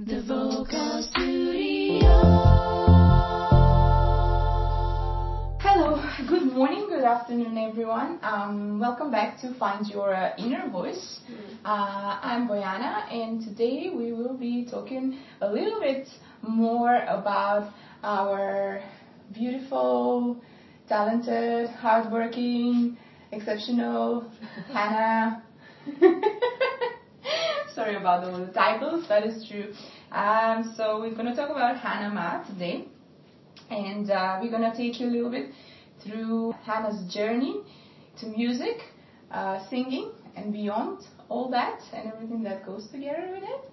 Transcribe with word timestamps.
The 0.00 0.22
Vocal 0.22 1.02
Studio. 1.10 2.06
Hello, 5.58 6.00
good 6.28 6.44
morning, 6.44 6.86
good 6.88 7.02
afternoon, 7.02 7.58
everyone. 7.58 8.20
Um, 8.22 8.78
welcome 8.78 9.10
back 9.10 9.40
to 9.40 9.52
Find 9.54 9.84
Your 9.88 10.14
uh, 10.14 10.36
Inner 10.38 10.70
Voice. 10.70 11.18
Uh, 11.64 12.20
I'm 12.22 12.46
Boyana, 12.46 13.12
and 13.12 13.42
today 13.42 13.90
we 13.92 14.12
will 14.12 14.38
be 14.38 14.68
talking 14.70 15.18
a 15.40 15.50
little 15.50 15.80
bit 15.80 16.06
more 16.42 17.02
about 17.08 17.72
our 18.04 18.80
beautiful, 19.34 20.40
talented, 20.88 21.70
hardworking, 21.70 22.96
exceptional 23.32 24.30
Hanna. 24.72 25.42
Sorry 27.78 27.94
about 27.94 28.24
all 28.24 28.44
the 28.44 28.52
titles, 28.52 29.06
that 29.08 29.24
is 29.24 29.48
true. 29.48 29.72
Um, 30.10 30.74
so 30.76 30.98
we're 30.98 31.14
going 31.14 31.26
to 31.26 31.36
talk 31.36 31.48
about 31.50 31.78
Hanna 31.78 32.12
Ma 32.12 32.42
today, 32.42 32.86
and 33.70 34.10
uh, 34.10 34.40
we're 34.42 34.50
going 34.50 34.68
to 34.68 34.76
take 34.76 34.98
you 34.98 35.06
a 35.06 35.12
little 35.12 35.30
bit 35.30 35.52
through 36.02 36.54
Hanna's 36.64 37.14
journey 37.14 37.60
to 38.18 38.26
music, 38.26 38.78
uh, 39.30 39.60
singing, 39.70 40.10
and 40.34 40.52
beyond 40.52 41.04
all 41.28 41.50
that, 41.50 41.78
and 41.92 42.12
everything 42.12 42.42
that 42.42 42.66
goes 42.66 42.88
together 42.90 43.28
with 43.30 43.44
it. 43.44 43.70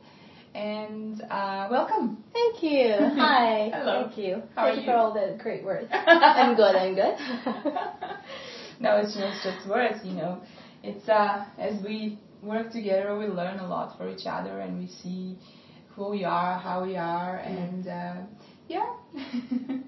And 0.53 1.23
uh, 1.23 1.67
welcome. 1.71 2.23
Thank 2.31 2.61
you. 2.61 2.93
Hi. 2.99 3.71
Hello. 3.73 4.03
Thank 4.03 4.19
you. 4.19 4.43
How 4.53 4.65
Thank 4.65 4.75
you 4.75 4.81
you? 4.83 4.87
for 4.87 4.97
all 4.97 5.13
the 5.15 5.35
great 5.41 5.63
words. 5.63 5.87
I'm 5.91 6.55
good. 6.55 6.75
I'm 6.75 6.93
good. 6.93 7.17
no, 8.79 8.97
it's 8.97 9.17
not 9.17 9.33
just 9.43 9.67
words, 9.67 9.97
you 10.03 10.13
know. 10.13 10.43
It's 10.83 11.09
uh, 11.09 11.45
as 11.57 11.83
we 11.83 12.19
work 12.41 12.71
together, 12.71 13.17
we 13.17 13.25
learn 13.27 13.59
a 13.59 13.67
lot 13.67 13.97
for 13.97 14.09
each 14.09 14.25
other, 14.25 14.59
and 14.59 14.79
we 14.79 14.87
see 14.87 15.37
who 15.95 16.09
we 16.09 16.23
are, 16.23 16.57
how 16.59 16.83
we 16.85 16.95
are, 16.97 17.37
and 17.37 17.87
uh, 17.87 18.15
yeah. 18.67 18.93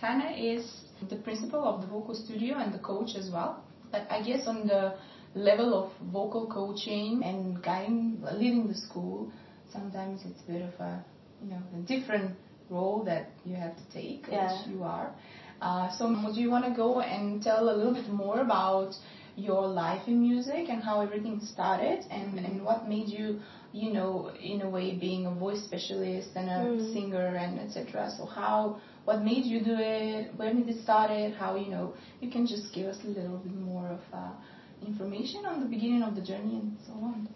Hanna 0.00 0.30
is 0.36 0.62
the 1.08 1.16
principal 1.16 1.64
of 1.64 1.80
the 1.80 1.86
vocal 1.86 2.14
studio 2.14 2.58
and 2.58 2.72
the 2.72 2.78
coach 2.78 3.10
as 3.16 3.30
well. 3.32 3.64
But 3.90 4.06
I 4.10 4.22
guess 4.22 4.46
on 4.46 4.66
the 4.66 4.94
level 5.34 5.72
of 5.74 5.90
vocal 6.12 6.46
coaching 6.46 7.22
and 7.24 7.62
guiding, 7.62 8.22
leading 8.34 8.66
the 8.68 8.74
school, 8.74 9.32
sometimes 9.72 10.20
it's 10.26 10.40
a 10.48 10.52
bit 10.52 10.62
of 10.62 10.74
a, 10.80 11.04
you 11.42 11.50
know, 11.50 11.62
a 11.74 11.80
different 11.86 12.32
role 12.68 13.04
that 13.04 13.30
you 13.44 13.54
have 13.54 13.74
to 13.76 13.82
take, 13.92 14.26
Yeah. 14.30 14.52
which 14.52 14.68
you 14.68 14.82
are. 14.82 15.14
Uh, 15.62 15.88
so, 15.96 16.08
would 16.24 16.36
you 16.36 16.50
want 16.50 16.66
to 16.66 16.72
go 16.72 17.00
and 17.00 17.42
tell 17.42 17.70
a 17.70 17.74
little 17.74 17.94
bit 17.94 18.08
more 18.10 18.40
about 18.40 18.94
your 19.36 19.66
life 19.68 20.02
in 20.08 20.20
music 20.20 20.68
and 20.70 20.82
how 20.82 21.00
everything 21.02 21.40
started 21.52 22.04
and, 22.10 22.38
and 22.38 22.64
what 22.64 22.88
made 22.88 23.08
you, 23.08 23.38
you 23.72 23.92
know, 23.92 24.30
in 24.40 24.62
a 24.62 24.68
way 24.70 24.94
being 24.94 25.26
a 25.26 25.30
voice 25.30 25.62
specialist 25.64 26.30
and 26.36 26.48
a 26.48 26.60
Mm. 26.66 26.92
singer 26.92 27.36
and 27.36 27.60
etc. 27.60 28.10
So, 28.16 28.24
how, 28.26 28.80
what 29.04 29.22
made 29.22 29.44
you 29.44 29.60
do 29.62 29.76
it? 29.78 30.32
When 30.36 30.56
did 30.64 30.74
it 30.74 30.82
started? 30.82 31.34
How, 31.34 31.56
you 31.56 31.70
know, 31.70 31.94
you 32.20 32.30
can 32.30 32.46
just 32.46 32.72
give 32.74 32.86
us 32.86 32.98
a 33.04 33.08
little 33.08 33.38
bit 33.38 33.54
more 33.54 33.88
of 33.88 34.00
uh, 34.12 34.32
information 34.86 35.44
on 35.46 35.60
the 35.60 35.66
beginning 35.66 36.02
of 36.02 36.14
the 36.14 36.22
journey 36.22 36.56
and 36.62 36.76
so 36.86 36.92
on. 36.92 37.28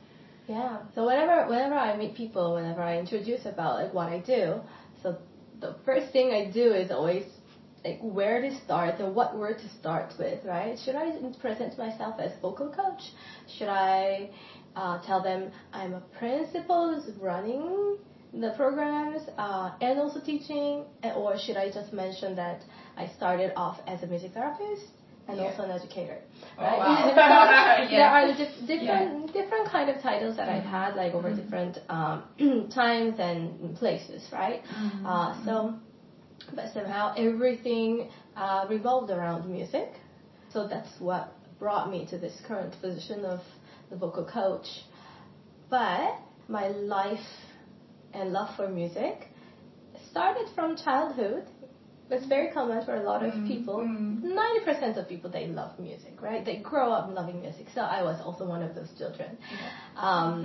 yeah. 0.49 0.79
So 0.95 1.07
whenever 1.07 1.49
whenever 1.49 1.75
I 1.75 1.97
meet 1.97 2.15
people, 2.17 2.55
whenever 2.55 2.83
I 2.83 2.99
introduce 2.99 3.47
about 3.47 3.77
like 3.83 3.95
what 3.95 4.09
I 4.09 4.19
do, 4.21 4.61
so 5.03 5.17
the 5.61 5.75
first 5.85 6.13
thing 6.13 6.33
I 6.33 6.51
do 6.51 6.73
is 6.73 6.91
always 6.91 7.25
like 7.85 7.99
where 8.03 8.41
to 8.43 8.51
start 8.65 9.01
or 9.01 9.11
what 9.11 9.37
word 9.37 9.59
to 9.59 9.69
start 9.79 10.13
with, 10.19 10.45
right? 10.45 10.79
Should 10.85 10.97
I 10.97 11.13
present 11.41 11.79
myself 11.79 12.17
as 12.21 12.33
vocal 12.43 12.69
coach? 12.71 13.03
Should 13.59 13.69
I 13.69 14.31
uh, 14.77 14.99
tell 15.07 15.23
them 15.23 15.51
I'm 15.73 15.95
a 15.95 16.03
principal 16.19 17.03
running 17.19 17.97
the 18.33 18.53
programs 18.57 19.23
uh, 19.39 19.71
and 19.81 19.99
also 19.99 20.21
teaching, 20.21 20.85
or 21.17 21.37
should 21.39 21.57
I 21.57 21.71
just 21.71 21.93
mention 21.93 22.37
that 22.37 22.63
I 22.97 23.07
started 23.17 23.53
off 23.57 23.79
as 23.89 24.03
a 24.05 24.07
music 24.07 24.33
therapist 24.33 24.85
and 25.27 25.39
Yeah. 25.39 25.47
also 25.51 25.63
an 25.65 25.71
educator, 25.71 26.19
Oh, 26.59 26.63
right? 26.63 26.79
wow. 26.79 27.87
There 27.91 27.99
Yeah. 27.99 28.13
are 28.13 28.27
dif- 28.37 28.67
different 28.69 29.33
different 29.33 29.67
kind 29.69 29.89
of 29.91 30.01
titles 30.01 30.37
that 30.37 30.49
I've 30.49 30.65
had 30.79 30.95
like 30.95 31.13
over 31.15 31.31
Mhm. 31.31 31.37
different 31.43 31.79
um, 31.89 32.23
times 32.71 33.15
and 33.19 33.75
places, 33.77 34.23
right? 34.33 34.61
Mhm. 34.65 35.07
Uh, 35.07 35.35
so, 35.45 35.75
but 36.55 36.73
somehow 36.75 37.15
everything 37.17 38.11
uh, 38.37 38.67
revolved 38.69 39.11
around 39.11 39.51
music. 39.51 39.89
So 40.53 40.67
that's 40.67 40.89
what 41.01 41.33
brought 41.59 41.91
me 41.91 42.07
to 42.11 42.19
this 42.19 42.41
current 42.47 42.75
position 42.81 43.25
of 43.25 43.41
the 43.91 43.97
vocal 43.97 44.25
coach. 44.25 44.67
But 45.69 46.17
my 46.49 46.69
life 46.69 47.19
and 48.13 48.33
love 48.33 48.55
for 48.57 48.69
music 48.69 49.29
started 50.11 50.49
from 50.55 50.77
childhood. 50.77 51.45
It's 52.11 52.27
very 52.27 52.51
common 52.53 52.85
for 52.85 52.97
a 52.97 53.03
lot 53.05 53.23
of 53.25 53.33
Mm, 53.35 53.47
people. 53.47 53.79
mm. 53.79 54.23
Ninety 54.23 54.65
percent 54.65 54.97
of 54.97 55.09
people 55.09 55.31
they 55.31 55.47
love 55.47 55.79
music, 55.79 56.21
right? 56.21 56.45
They 56.45 56.57
grow 56.57 56.91
up 56.91 57.09
loving 57.15 57.41
music. 57.41 57.67
So 57.73 57.83
I 57.83 58.03
was 58.03 58.21
also 58.21 58.45
one 58.49 58.63
of 58.63 58.75
those 58.75 58.91
children. 58.99 59.39
Um, 59.97 60.45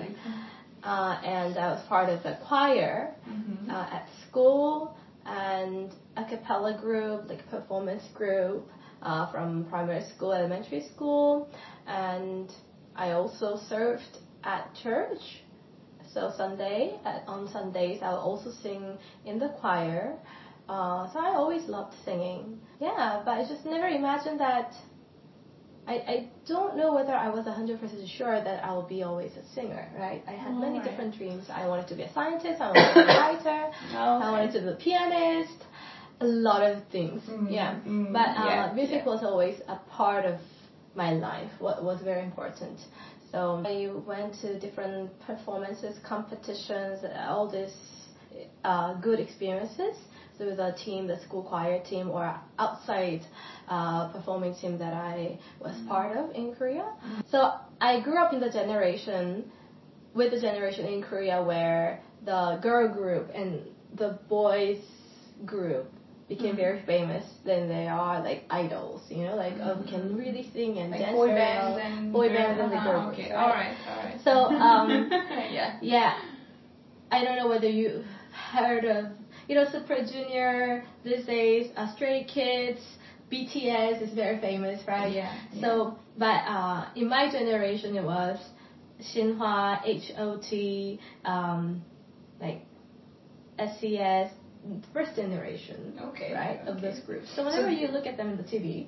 uh, 0.83 1.17
and 1.25 1.57
I 1.57 1.71
was 1.71 1.81
part 1.87 2.09
of 2.09 2.23
a 2.25 2.37
choir 2.47 3.15
Mhm. 3.27 3.69
uh, 3.73 3.87
at 3.97 4.07
school 4.27 4.95
and 5.25 5.93
a 6.17 6.25
cappella 6.25 6.77
group, 6.79 7.27
like 7.29 7.39
a 7.39 7.49
performance 7.49 8.03
group 8.13 8.69
uh, 9.01 9.31
from 9.31 9.65
primary 9.65 10.03
school, 10.15 10.33
elementary 10.33 10.81
school, 10.93 11.49
and 11.87 12.51
I 12.95 13.11
also 13.11 13.57
served 13.69 14.19
at 14.43 14.73
church. 14.75 15.43
So 16.13 16.31
Sunday, 16.37 16.97
on 17.27 17.49
Sundays, 17.51 17.99
I'll 18.01 18.15
also 18.17 18.51
sing 18.63 18.97
in 19.25 19.37
the 19.37 19.49
choir. 19.59 20.17
Uh, 20.69 21.11
so 21.11 21.19
I 21.19 21.35
always 21.35 21.67
loved 21.67 21.93
singing. 22.05 22.59
Yeah, 22.79 23.21
but 23.25 23.31
I 23.31 23.45
just 23.47 23.65
never 23.65 23.87
imagined 23.87 24.39
that. 24.39 24.73
I, 25.87 25.93
I 25.93 26.29
don't 26.47 26.77
know 26.77 26.93
whether 26.93 27.13
I 27.13 27.29
was 27.29 27.45
100% 27.45 28.07
sure 28.17 28.43
that 28.43 28.63
I 28.63 28.73
will 28.73 28.87
be 28.87 29.03
always 29.03 29.31
a 29.37 29.45
singer, 29.53 29.87
right? 29.97 30.23
I 30.27 30.31
had 30.31 30.53
many 30.53 30.77
Alright. 30.77 30.89
different 30.89 31.15
dreams. 31.15 31.45
I 31.53 31.67
wanted 31.67 31.87
to 31.89 31.95
be 31.95 32.03
a 32.03 32.13
scientist, 32.13 32.59
I 32.59 32.71
wanted 32.71 32.93
to 32.93 33.05
be 33.05 33.11
a 33.11 33.19
writer, 33.19 33.71
Oh, 33.93 34.19
I 34.23 34.31
wanted 34.31 34.53
to 34.53 34.61
be 34.61 34.67
a 34.69 34.75
pianist, 34.75 35.63
a 36.21 36.25
lot 36.25 36.63
of 36.63 36.83
things. 36.91 37.21
Mm, 37.29 37.51
yeah. 37.51 37.79
mm, 37.87 38.11
but 38.11 38.29
uh, 38.29 38.45
yeah, 38.45 38.71
music 38.73 39.03
yeah. 39.05 39.13
was 39.13 39.23
always 39.23 39.59
a 39.67 39.77
part 39.91 40.25
of 40.25 40.39
my 40.95 41.11
life, 41.11 41.51
what 41.59 41.83
was 41.83 42.01
very 42.01 42.23
important. 42.23 42.79
So 43.31 43.61
I 43.65 43.91
went 44.07 44.33
to 44.41 44.59
different 44.59 45.11
performances, 45.19 45.99
competitions, 46.07 47.03
all 47.27 47.49
these 47.49 47.75
uh, 48.63 48.93
good 49.01 49.19
experiences. 49.19 49.95
So 50.37 50.45
with 50.45 50.59
a 50.59 50.73
team, 50.73 51.07
the 51.07 51.19
school 51.21 51.43
choir 51.43 51.79
team, 51.83 52.09
or 52.09 52.33
outside 52.59 53.21
uh, 53.69 54.09
performing 54.09 54.53
team 54.55 54.77
that 54.79 54.93
I 54.93 55.37
was 55.59 55.75
part 55.87 56.15
of 56.17 56.31
in 56.35 56.53
Korea. 56.55 56.85
So 57.31 57.53
I 57.79 58.01
grew 58.01 58.17
up 58.17 58.33
in 58.33 58.39
the 58.39 58.49
generation 58.49 59.49
with 60.13 60.31
the 60.31 60.39
generation 60.41 60.85
in 60.85 61.01
Korea 61.03 61.41
where 61.43 61.99
the 62.25 62.59
girl 62.61 62.87
group 62.93 63.29
and 63.33 63.61
the 63.95 64.19
boys 64.29 64.79
group 65.45 65.87
became 66.27 66.53
Mhm. 66.55 66.57
very 66.65 66.79
famous. 66.81 67.23
Then 67.45 67.67
they 67.69 67.87
are 67.87 68.21
like 68.23 68.43
idols, 68.49 69.01
you 69.09 69.23
know, 69.25 69.35
like 69.35 69.53
oh, 69.61 69.77
we 69.81 69.89
can 69.89 70.17
really 70.17 70.49
sing 70.53 70.77
and 70.79 70.91
Like 70.91 71.01
dance 71.01 71.15
boy 71.15 71.27
bands 71.27 71.75
well. 71.77 71.85
and 71.85 72.11
boy 72.13 72.29
bands 72.29 72.59
and 72.59 72.71
the 72.71 72.77
girl 72.77 73.03
groups. 73.05 73.19
Okay, 73.19 73.31
right? 73.31 73.41
all 73.43 73.49
right, 73.49 73.75
all 73.89 74.03
right. 74.05 74.19
So, 74.23 74.31
um, 74.69 74.89
yeah. 75.51 75.77
Yeah, 75.81 76.13
I 77.11 77.23
don't 77.23 77.35
know 77.37 77.47
whether 77.47 77.69
you 77.69 78.03
heard 78.51 78.85
of 78.85 79.05
you 79.47 79.55
know 79.55 79.65
Super 79.71 79.97
Junior 80.05 80.83
these 81.03 81.25
days. 81.25 81.71
Uh, 81.75 81.93
Stray 81.95 82.23
Kids, 82.25 82.79
BTS 83.31 84.01
is 84.01 84.13
very 84.13 84.39
famous, 84.39 84.81
right? 84.87 85.11
Yeah, 85.13 85.33
So, 85.61 85.97
but 86.17 86.41
uh, 86.47 86.89
in 86.95 87.07
my 87.09 87.31
generation, 87.31 87.95
it 87.95 88.03
was 88.03 88.37
Shinhwa, 89.13 89.81
H.O.T., 89.85 90.99
um, 91.25 91.83
like 92.39 92.61
SES, 93.57 94.31
first 94.93 95.15
generation, 95.15 95.99
Okay, 96.09 96.33
right, 96.33 96.59
of 96.67 96.77
okay. 96.77 96.89
those 96.91 96.99
groups. 97.01 97.27
So 97.35 97.45
whenever 97.45 97.67
So- 97.69 97.79
you 97.81 97.87
look 97.87 98.05
at 98.05 98.17
them 98.17 98.29
in 98.31 98.37
the 98.37 98.43
TV, 98.43 98.87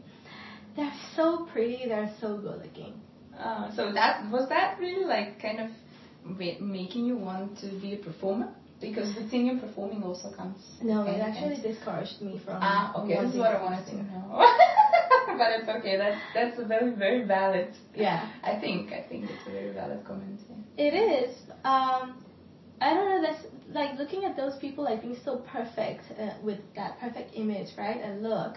they're 0.75 0.93
so 1.15 1.47
pretty, 1.51 1.85
they're 1.87 2.13
so 2.21 2.37
good 2.37 2.61
looking. 2.63 3.01
Uh, 3.37 3.73
so 3.75 3.91
that 3.93 4.29
was 4.31 4.49
that 4.49 4.79
really 4.79 5.05
like 5.05 5.39
kind 5.41 5.59
of 5.59 5.69
making 6.59 7.05
you 7.05 7.15
want 7.15 7.57
to 7.59 7.67
be 7.79 7.93
a 7.93 7.97
performer 7.97 8.49
because 8.79 9.13
the 9.15 9.27
singing 9.29 9.59
performing 9.59 10.03
also 10.03 10.31
comes. 10.31 10.59
No, 10.81 11.03
it 11.03 11.19
actually 11.19 11.61
discouraged 11.61 12.21
me 12.21 12.39
from. 12.43 12.57
Ah, 12.61 12.93
okay, 13.01 13.21
this 13.21 13.33
is 13.33 13.39
what 13.39 13.55
I 13.55 13.61
wanted 13.61 13.85
to 13.87 13.95
know. 14.03 14.37
but 15.37 15.51
it's 15.59 15.69
okay. 15.69 15.97
That's 15.97 16.19
that's 16.33 16.59
a 16.59 16.65
very 16.65 16.93
very 16.93 17.25
valid. 17.25 17.73
Yeah, 17.95 18.29
I 18.43 18.59
think 18.59 18.91
I 18.91 19.05
think 19.07 19.29
it's 19.29 19.47
a 19.47 19.51
very 19.51 19.73
valid 19.73 20.05
comment. 20.05 20.39
yeah. 20.49 20.85
it 20.85 20.93
is. 20.93 21.35
Um, 21.63 22.23
I 22.79 22.93
don't 22.93 23.09
know. 23.09 23.21
That's 23.21 23.45
like 23.69 23.97
looking 23.97 24.25
at 24.25 24.37
those 24.37 24.55
people 24.59 24.83
like 24.83 25.01
being 25.01 25.17
so 25.25 25.37
perfect 25.51 26.03
uh, 26.19 26.33
with 26.43 26.59
that 26.75 26.99
perfect 26.99 27.31
image, 27.35 27.69
right, 27.77 27.99
and 28.01 28.21
look. 28.23 28.55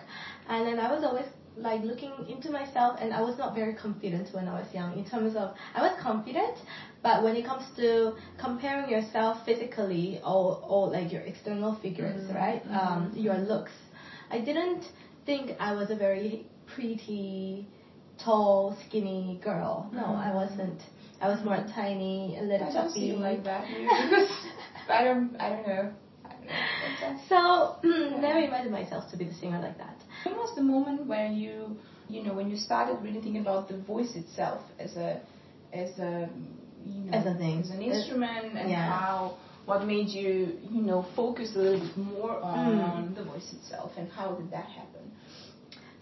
And 0.48 0.66
then 0.66 0.78
I 0.78 0.92
was 0.92 1.04
always 1.04 1.26
like 1.56 1.82
looking 1.82 2.12
into 2.28 2.50
myself 2.50 2.98
and 3.00 3.12
I 3.12 3.20
was 3.20 3.36
not 3.38 3.54
very 3.54 3.74
confident 3.74 4.28
when 4.32 4.48
I 4.48 4.60
was 4.60 4.72
young 4.72 4.96
in 4.98 5.04
terms 5.04 5.36
of 5.36 5.54
I 5.74 5.82
was 5.82 5.98
confident 6.00 6.56
but 7.02 7.22
when 7.22 7.36
it 7.36 7.44
comes 7.44 7.64
to 7.76 8.14
comparing 8.38 8.90
yourself 8.90 9.44
physically 9.44 10.20
or, 10.24 10.62
or 10.66 10.88
like 10.88 11.12
your 11.12 11.22
external 11.22 11.74
figures 11.82 12.22
mm-hmm. 12.24 12.36
right 12.36 12.64
mm-hmm. 12.64 12.76
um, 12.76 13.12
your 13.14 13.36
looks 13.38 13.72
I 14.30 14.40
didn't 14.40 14.84
think 15.26 15.52
I 15.58 15.72
was 15.72 15.90
a 15.90 15.96
very 15.96 16.46
pretty 16.74 17.66
tall 18.22 18.76
skinny 18.86 19.40
girl 19.42 19.90
no 19.92 20.02
mm-hmm. 20.02 20.28
I 20.28 20.34
wasn't 20.34 20.80
I 21.20 21.28
was 21.28 21.44
more 21.44 21.64
tiny 21.74 22.38
a 22.38 22.42
little 22.42 22.68
I 22.68 22.72
don't 22.72 22.92
see 22.92 23.12
like 23.12 23.44
that 23.44 23.64
I 24.88 25.04
don't 25.04 25.36
I 25.38 25.48
don't 25.50 25.66
know 25.66 25.92
so 27.28 27.76
never 27.82 28.38
imagined 28.38 28.72
myself 28.72 29.10
to 29.10 29.16
be 29.16 29.24
the 29.24 29.34
singer 29.34 29.60
like 29.60 29.78
that. 29.78 29.96
When 30.24 30.36
was 30.36 30.54
the 30.54 30.62
moment 30.62 31.06
when 31.06 31.36
you, 31.36 31.76
you 32.08 32.22
know, 32.22 32.34
when 32.34 32.50
you 32.50 32.56
started 32.56 33.02
really 33.02 33.20
thinking 33.20 33.40
about 33.40 33.68
the 33.68 33.78
voice 33.78 34.14
itself 34.14 34.62
as 34.78 34.96
a, 34.96 35.20
as 35.72 35.98
a, 35.98 36.28
you 36.84 37.04
know, 37.04 37.16
as 37.16 37.26
a 37.26 37.34
thing, 37.38 37.60
as 37.60 37.70
an 37.70 37.82
instrument, 37.82 38.56
and 38.56 38.70
yeah. 38.70 38.90
how, 38.90 39.36
what 39.66 39.86
made 39.86 40.08
you, 40.08 40.58
you 40.70 40.82
know, 40.82 41.06
focus 41.14 41.52
a 41.54 41.58
little 41.58 41.80
bit 41.80 41.96
more 41.96 42.40
on 42.42 43.12
mm. 43.12 43.14
the 43.14 43.24
voice 43.24 43.52
itself, 43.52 43.92
and 43.96 44.10
how 44.10 44.32
did 44.32 44.50
that 44.50 44.64
happen? 44.64 45.12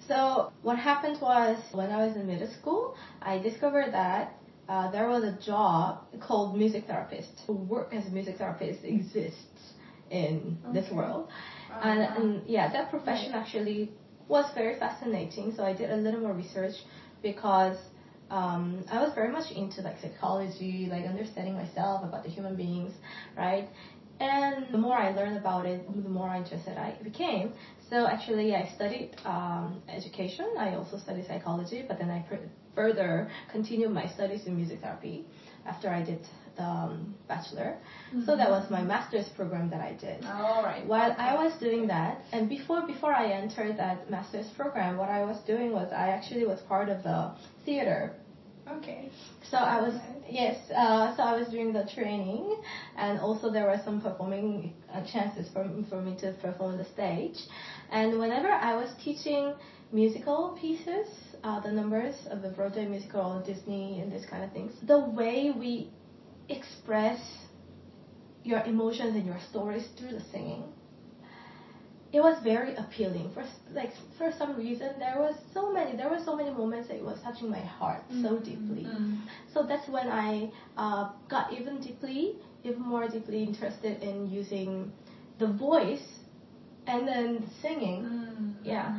So 0.06 0.52
what 0.62 0.78
happened 0.78 1.20
was 1.20 1.58
when 1.72 1.90
I 1.90 2.06
was 2.06 2.16
in 2.16 2.26
middle 2.26 2.50
school, 2.60 2.96
I 3.20 3.38
discovered 3.38 3.92
that 3.92 4.34
uh, 4.68 4.90
there 4.90 5.08
was 5.08 5.22
a 5.22 5.38
job 5.44 6.04
called 6.20 6.56
music 6.56 6.86
therapist. 6.86 7.28
Work 7.46 7.92
as 7.92 8.06
a 8.06 8.10
music 8.10 8.38
therapist 8.38 8.84
exists 8.84 9.74
in 10.10 10.58
okay. 10.64 10.80
this 10.80 10.90
world. 10.92 11.28
Uh-huh. 11.70 11.88
And, 11.88 12.00
and, 12.00 12.42
yeah, 12.48 12.72
that 12.72 12.90
profession 12.90 13.32
right. 13.32 13.40
actually 13.40 13.92
was 14.28 14.46
very 14.54 14.78
fascinating. 14.78 15.52
So 15.56 15.64
I 15.64 15.74
did 15.74 15.90
a 15.90 15.96
little 15.96 16.20
more 16.20 16.34
research 16.34 16.74
because 17.22 17.76
um, 18.30 18.84
I 18.90 19.00
was 19.00 19.14
very 19.14 19.32
much 19.32 19.50
into 19.52 19.80
like 19.80 19.98
psychology, 20.00 20.88
like 20.90 21.06
understanding 21.06 21.54
myself 21.54 22.04
about 22.04 22.24
the 22.24 22.30
human 22.30 22.56
beings, 22.56 22.92
right? 23.36 23.68
And 24.20 24.66
the 24.72 24.78
more 24.78 24.96
I 24.96 25.12
learned 25.12 25.36
about 25.36 25.64
it, 25.64 25.86
the 25.86 26.08
more 26.08 26.34
interested 26.34 26.76
I 26.76 26.98
became. 27.02 27.52
So 27.88 28.06
actually, 28.06 28.54
I 28.54 28.68
studied 28.74 29.16
um, 29.24 29.80
education. 29.88 30.46
I 30.58 30.74
also 30.74 30.98
studied 30.98 31.26
psychology, 31.26 31.84
but 31.86 31.98
then 31.98 32.10
I 32.10 32.20
pr- 32.28 32.48
further 32.74 33.30
continued 33.50 33.92
my 33.92 34.06
studies 34.08 34.46
in 34.46 34.56
music 34.56 34.80
therapy 34.80 35.24
after 35.66 35.88
I 35.88 36.02
did 36.02 36.20
um, 36.58 37.14
bachelor. 37.28 37.78
Mm-hmm. 38.08 38.24
So 38.24 38.36
that 38.36 38.50
was 38.50 38.70
my 38.70 38.82
master's 38.82 39.28
program 39.30 39.70
that 39.70 39.80
I 39.80 39.92
did. 39.94 40.24
All 40.24 40.62
right. 40.62 40.84
While 40.86 41.12
okay. 41.12 41.22
I 41.22 41.34
was 41.34 41.52
doing 41.60 41.86
that, 41.88 42.22
and 42.32 42.48
before 42.48 42.86
before 42.86 43.12
I 43.12 43.32
entered 43.32 43.76
that 43.78 44.10
master's 44.10 44.48
program, 44.56 44.96
what 44.96 45.08
I 45.08 45.24
was 45.24 45.38
doing 45.46 45.72
was 45.72 45.92
I 45.92 46.08
actually 46.08 46.44
was 46.44 46.60
part 46.62 46.88
of 46.88 47.02
the 47.02 47.32
theater. 47.64 48.14
Okay. 48.70 49.10
So 49.50 49.56
I 49.56 49.80
was 49.80 49.94
yes. 50.28 50.58
Uh, 50.70 51.16
so 51.16 51.22
I 51.22 51.38
was 51.38 51.48
doing 51.48 51.72
the 51.72 51.88
training, 51.94 52.60
and 52.96 53.18
also 53.18 53.50
there 53.50 53.66
were 53.66 53.80
some 53.84 54.00
performing 54.00 54.74
uh, 54.92 55.02
chances 55.10 55.48
for 55.52 55.64
for 55.88 56.02
me 56.02 56.16
to 56.20 56.32
perform 56.42 56.72
on 56.72 56.78
the 56.78 56.84
stage. 56.84 57.38
And 57.90 58.18
whenever 58.18 58.48
I 58.48 58.74
was 58.76 58.90
teaching 59.02 59.54
musical 59.90 60.58
pieces, 60.60 61.08
uh, 61.44 61.60
the 61.60 61.72
numbers 61.72 62.14
of 62.30 62.42
the 62.42 62.50
Broadway 62.50 62.86
musical, 62.86 63.42
Disney, 63.46 64.00
and 64.00 64.12
this 64.12 64.26
kind 64.26 64.44
of 64.44 64.52
things, 64.52 64.72
the 64.86 64.98
way 64.98 65.50
we 65.56 65.90
express 66.48 67.20
your 68.44 68.62
emotions 68.64 69.14
and 69.14 69.26
your 69.26 69.38
stories 69.50 69.88
through 69.98 70.10
the 70.10 70.22
singing 70.32 70.62
it 72.12 72.20
was 72.20 72.42
very 72.42 72.74
appealing 72.76 73.30
for 73.34 73.44
like 73.72 73.92
for 74.16 74.32
some 74.38 74.56
reason 74.56 74.90
there 74.98 75.16
was 75.18 75.34
so 75.52 75.72
many 75.72 75.96
there 75.96 76.08
were 76.08 76.20
so 76.24 76.34
many 76.34 76.50
moments 76.50 76.88
that 76.88 76.96
it 76.96 77.04
was 77.04 77.20
touching 77.22 77.50
my 77.50 77.60
heart 77.60 78.02
mm-hmm. 78.04 78.24
so 78.24 78.38
deeply 78.38 78.84
mm-hmm. 78.84 79.16
so 79.52 79.62
that's 79.62 79.88
when 79.88 80.08
i 80.08 80.50
uh, 80.76 81.10
got 81.28 81.52
even 81.52 81.80
deeply 81.80 82.36
even 82.64 82.80
more 82.80 83.06
deeply 83.08 83.42
interested 83.42 84.02
in 84.02 84.30
using 84.30 84.90
the 85.38 85.46
voice 85.46 86.20
and 86.86 87.06
then 87.06 87.48
singing 87.60 88.02
mm-hmm. 88.02 88.50
yeah. 88.64 88.97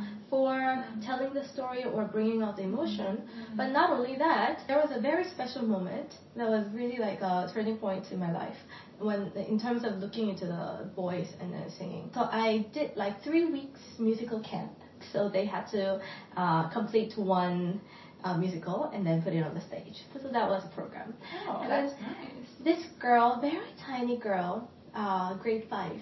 Telling 1.30 1.42
the 1.42 1.52
story 1.52 1.84
or 1.84 2.04
bringing 2.04 2.42
out 2.42 2.56
the 2.56 2.62
emotion 2.62 3.16
mm-hmm. 3.16 3.56
but 3.56 3.68
not 3.68 3.90
only 3.90 4.16
that 4.16 4.60
there 4.66 4.78
was 4.78 4.90
a 4.94 5.00
very 5.00 5.24
special 5.24 5.62
moment 5.62 6.14
that 6.36 6.48
was 6.48 6.66
really 6.72 6.98
like 6.98 7.20
a 7.20 7.50
turning 7.52 7.76
point 7.76 8.04
in 8.10 8.18
my 8.18 8.32
life 8.32 8.56
when 8.98 9.32
in 9.36 9.58
terms 9.58 9.84
of 9.84 9.98
looking 9.98 10.28
into 10.28 10.46
the 10.46 10.90
voice 10.94 11.28
and 11.40 11.52
then 11.52 11.70
singing. 11.78 12.10
So 12.12 12.20
I 12.20 12.66
did 12.74 12.96
like 12.96 13.22
three 13.22 13.50
weeks 13.50 13.80
musical 13.98 14.42
camp. 14.42 14.72
So 15.12 15.30
they 15.30 15.46
had 15.46 15.66
to 15.68 16.00
uh, 16.36 16.68
complete 16.70 17.14
one 17.16 17.80
uh, 18.22 18.36
musical 18.36 18.90
and 18.92 19.06
then 19.06 19.22
put 19.22 19.32
it 19.32 19.42
on 19.42 19.54
the 19.54 19.62
stage. 19.62 19.96
So 20.12 20.28
that 20.30 20.48
was 20.48 20.62
a 20.70 20.74
program. 20.74 21.14
Oh, 21.48 21.60
and 21.62 21.70
that's 21.70 22.00
nice. 22.02 22.46
This 22.62 22.84
girl, 23.00 23.40
very 23.40 23.72
tiny 23.86 24.18
girl, 24.18 24.70
uh, 24.94 25.36
grade 25.38 25.66
five, 25.70 25.98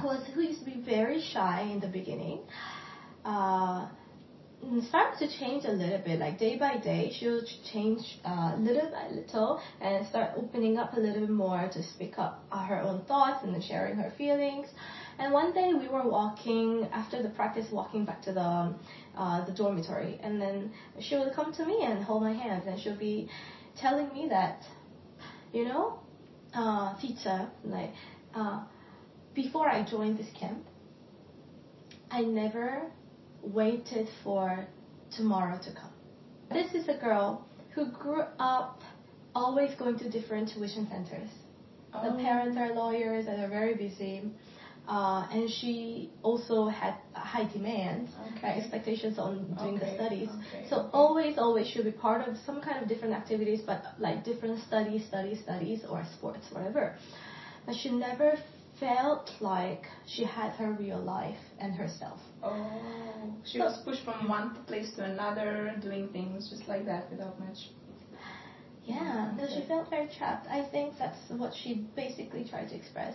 who 0.00 0.06
was 0.06 0.26
who 0.34 0.40
used 0.40 0.60
to 0.60 0.64
be 0.64 0.80
very 0.82 1.20
shy 1.20 1.68
in 1.70 1.80
the 1.80 1.88
beginning. 1.88 2.40
Uh, 3.26 3.88
started 4.88 5.18
to 5.18 5.38
change 5.38 5.64
a 5.64 5.72
little 5.72 5.98
bit. 5.98 6.20
Like 6.20 6.38
day 6.38 6.56
by 6.56 6.76
day, 6.76 7.12
she'll 7.18 7.42
change 7.72 8.20
uh, 8.24 8.54
little 8.58 8.90
by 8.90 9.08
little 9.08 9.60
and 9.80 10.06
start 10.06 10.32
opening 10.36 10.78
up 10.78 10.94
a 10.96 11.00
little 11.00 11.20
bit 11.20 11.30
more 11.30 11.68
to 11.72 11.82
speak 11.82 12.18
up 12.18 12.44
her 12.50 12.80
own 12.80 13.04
thoughts 13.06 13.42
and 13.44 13.62
sharing 13.62 13.96
her 13.96 14.12
feelings. 14.16 14.68
And 15.18 15.32
one 15.32 15.52
day 15.52 15.72
we 15.74 15.88
were 15.88 16.08
walking 16.08 16.88
after 16.92 17.22
the 17.22 17.30
practice, 17.30 17.66
walking 17.70 18.04
back 18.04 18.22
to 18.22 18.32
the 18.32 18.74
uh, 19.16 19.44
the 19.44 19.52
dormitory, 19.52 20.18
and 20.22 20.40
then 20.40 20.72
she 20.98 21.16
would 21.16 21.34
come 21.34 21.52
to 21.54 21.66
me 21.66 21.82
and 21.82 22.02
hold 22.02 22.22
my 22.22 22.32
hands, 22.32 22.64
and 22.66 22.80
she'll 22.80 22.96
be 22.96 23.28
telling 23.76 24.08
me 24.12 24.28
that, 24.30 24.62
you 25.52 25.64
know, 25.64 25.98
uh, 26.54 26.98
teacher, 27.00 27.48
like, 27.64 27.92
uh, 28.34 28.62
before 29.34 29.68
I 29.68 29.84
joined 29.84 30.18
this 30.18 30.30
camp, 30.38 30.64
I 32.10 32.22
never 32.22 32.90
waited 33.42 34.08
for 34.22 34.66
tomorrow 35.16 35.58
to 35.58 35.72
come. 35.72 35.92
This 36.50 36.74
is 36.74 36.88
a 36.88 36.94
girl 36.94 37.46
who 37.74 37.90
grew 37.92 38.22
up 38.38 38.82
always 39.34 39.74
going 39.78 39.98
to 39.98 40.10
different 40.10 40.50
tuition 40.52 40.88
centers. 40.88 41.30
Oh. 41.92 42.10
The 42.10 42.22
parents 42.22 42.56
are 42.56 42.74
lawyers 42.74 43.26
and 43.26 43.42
are 43.42 43.48
very 43.48 43.74
busy. 43.74 44.22
Uh, 44.88 45.24
and 45.30 45.48
she 45.48 46.10
also 46.22 46.66
had 46.66 46.94
high 47.14 47.48
demands, 47.52 48.10
okay. 48.36 48.58
expectations 48.58 49.18
on 49.18 49.54
doing 49.54 49.76
okay. 49.76 49.86
the 49.86 49.94
studies. 49.94 50.28
Okay. 50.28 50.66
So 50.68 50.90
always, 50.92 51.38
always 51.38 51.68
she'll 51.68 51.84
be 51.84 51.92
part 51.92 52.26
of 52.26 52.36
some 52.44 52.60
kind 52.60 52.82
of 52.82 52.88
different 52.88 53.14
activities, 53.14 53.60
but 53.64 53.84
like 54.00 54.24
different 54.24 54.58
studies, 54.66 55.04
studies, 55.06 55.38
studies, 55.44 55.84
or 55.88 56.04
sports, 56.16 56.46
whatever. 56.50 56.96
But 57.66 57.76
she 57.76 57.90
never 57.90 58.36
felt 58.80 59.30
like 59.40 59.84
she 60.06 60.24
had 60.24 60.50
her 60.52 60.72
real 60.72 61.00
life 61.00 61.38
and 61.60 61.74
herself. 61.74 62.18
Oh, 62.42 63.34
she 63.44 63.58
so, 63.58 63.64
was 63.64 63.82
pushed 63.84 64.04
from 64.04 64.28
one 64.28 64.56
place 64.66 64.90
to 64.96 65.04
another, 65.04 65.74
doing 65.82 66.08
things 66.08 66.50
just 66.50 66.66
like 66.66 66.86
that 66.86 67.10
without 67.10 67.38
much. 67.38 67.58
Yeah, 68.84 69.36
so 69.36 69.46
she 69.54 69.66
felt 69.68 69.90
very 69.90 70.08
trapped. 70.18 70.48
I 70.48 70.66
think 70.72 70.94
that's 70.98 71.18
what 71.36 71.52
she 71.54 71.86
basically 71.94 72.44
tried 72.48 72.70
to 72.70 72.74
express. 72.74 73.14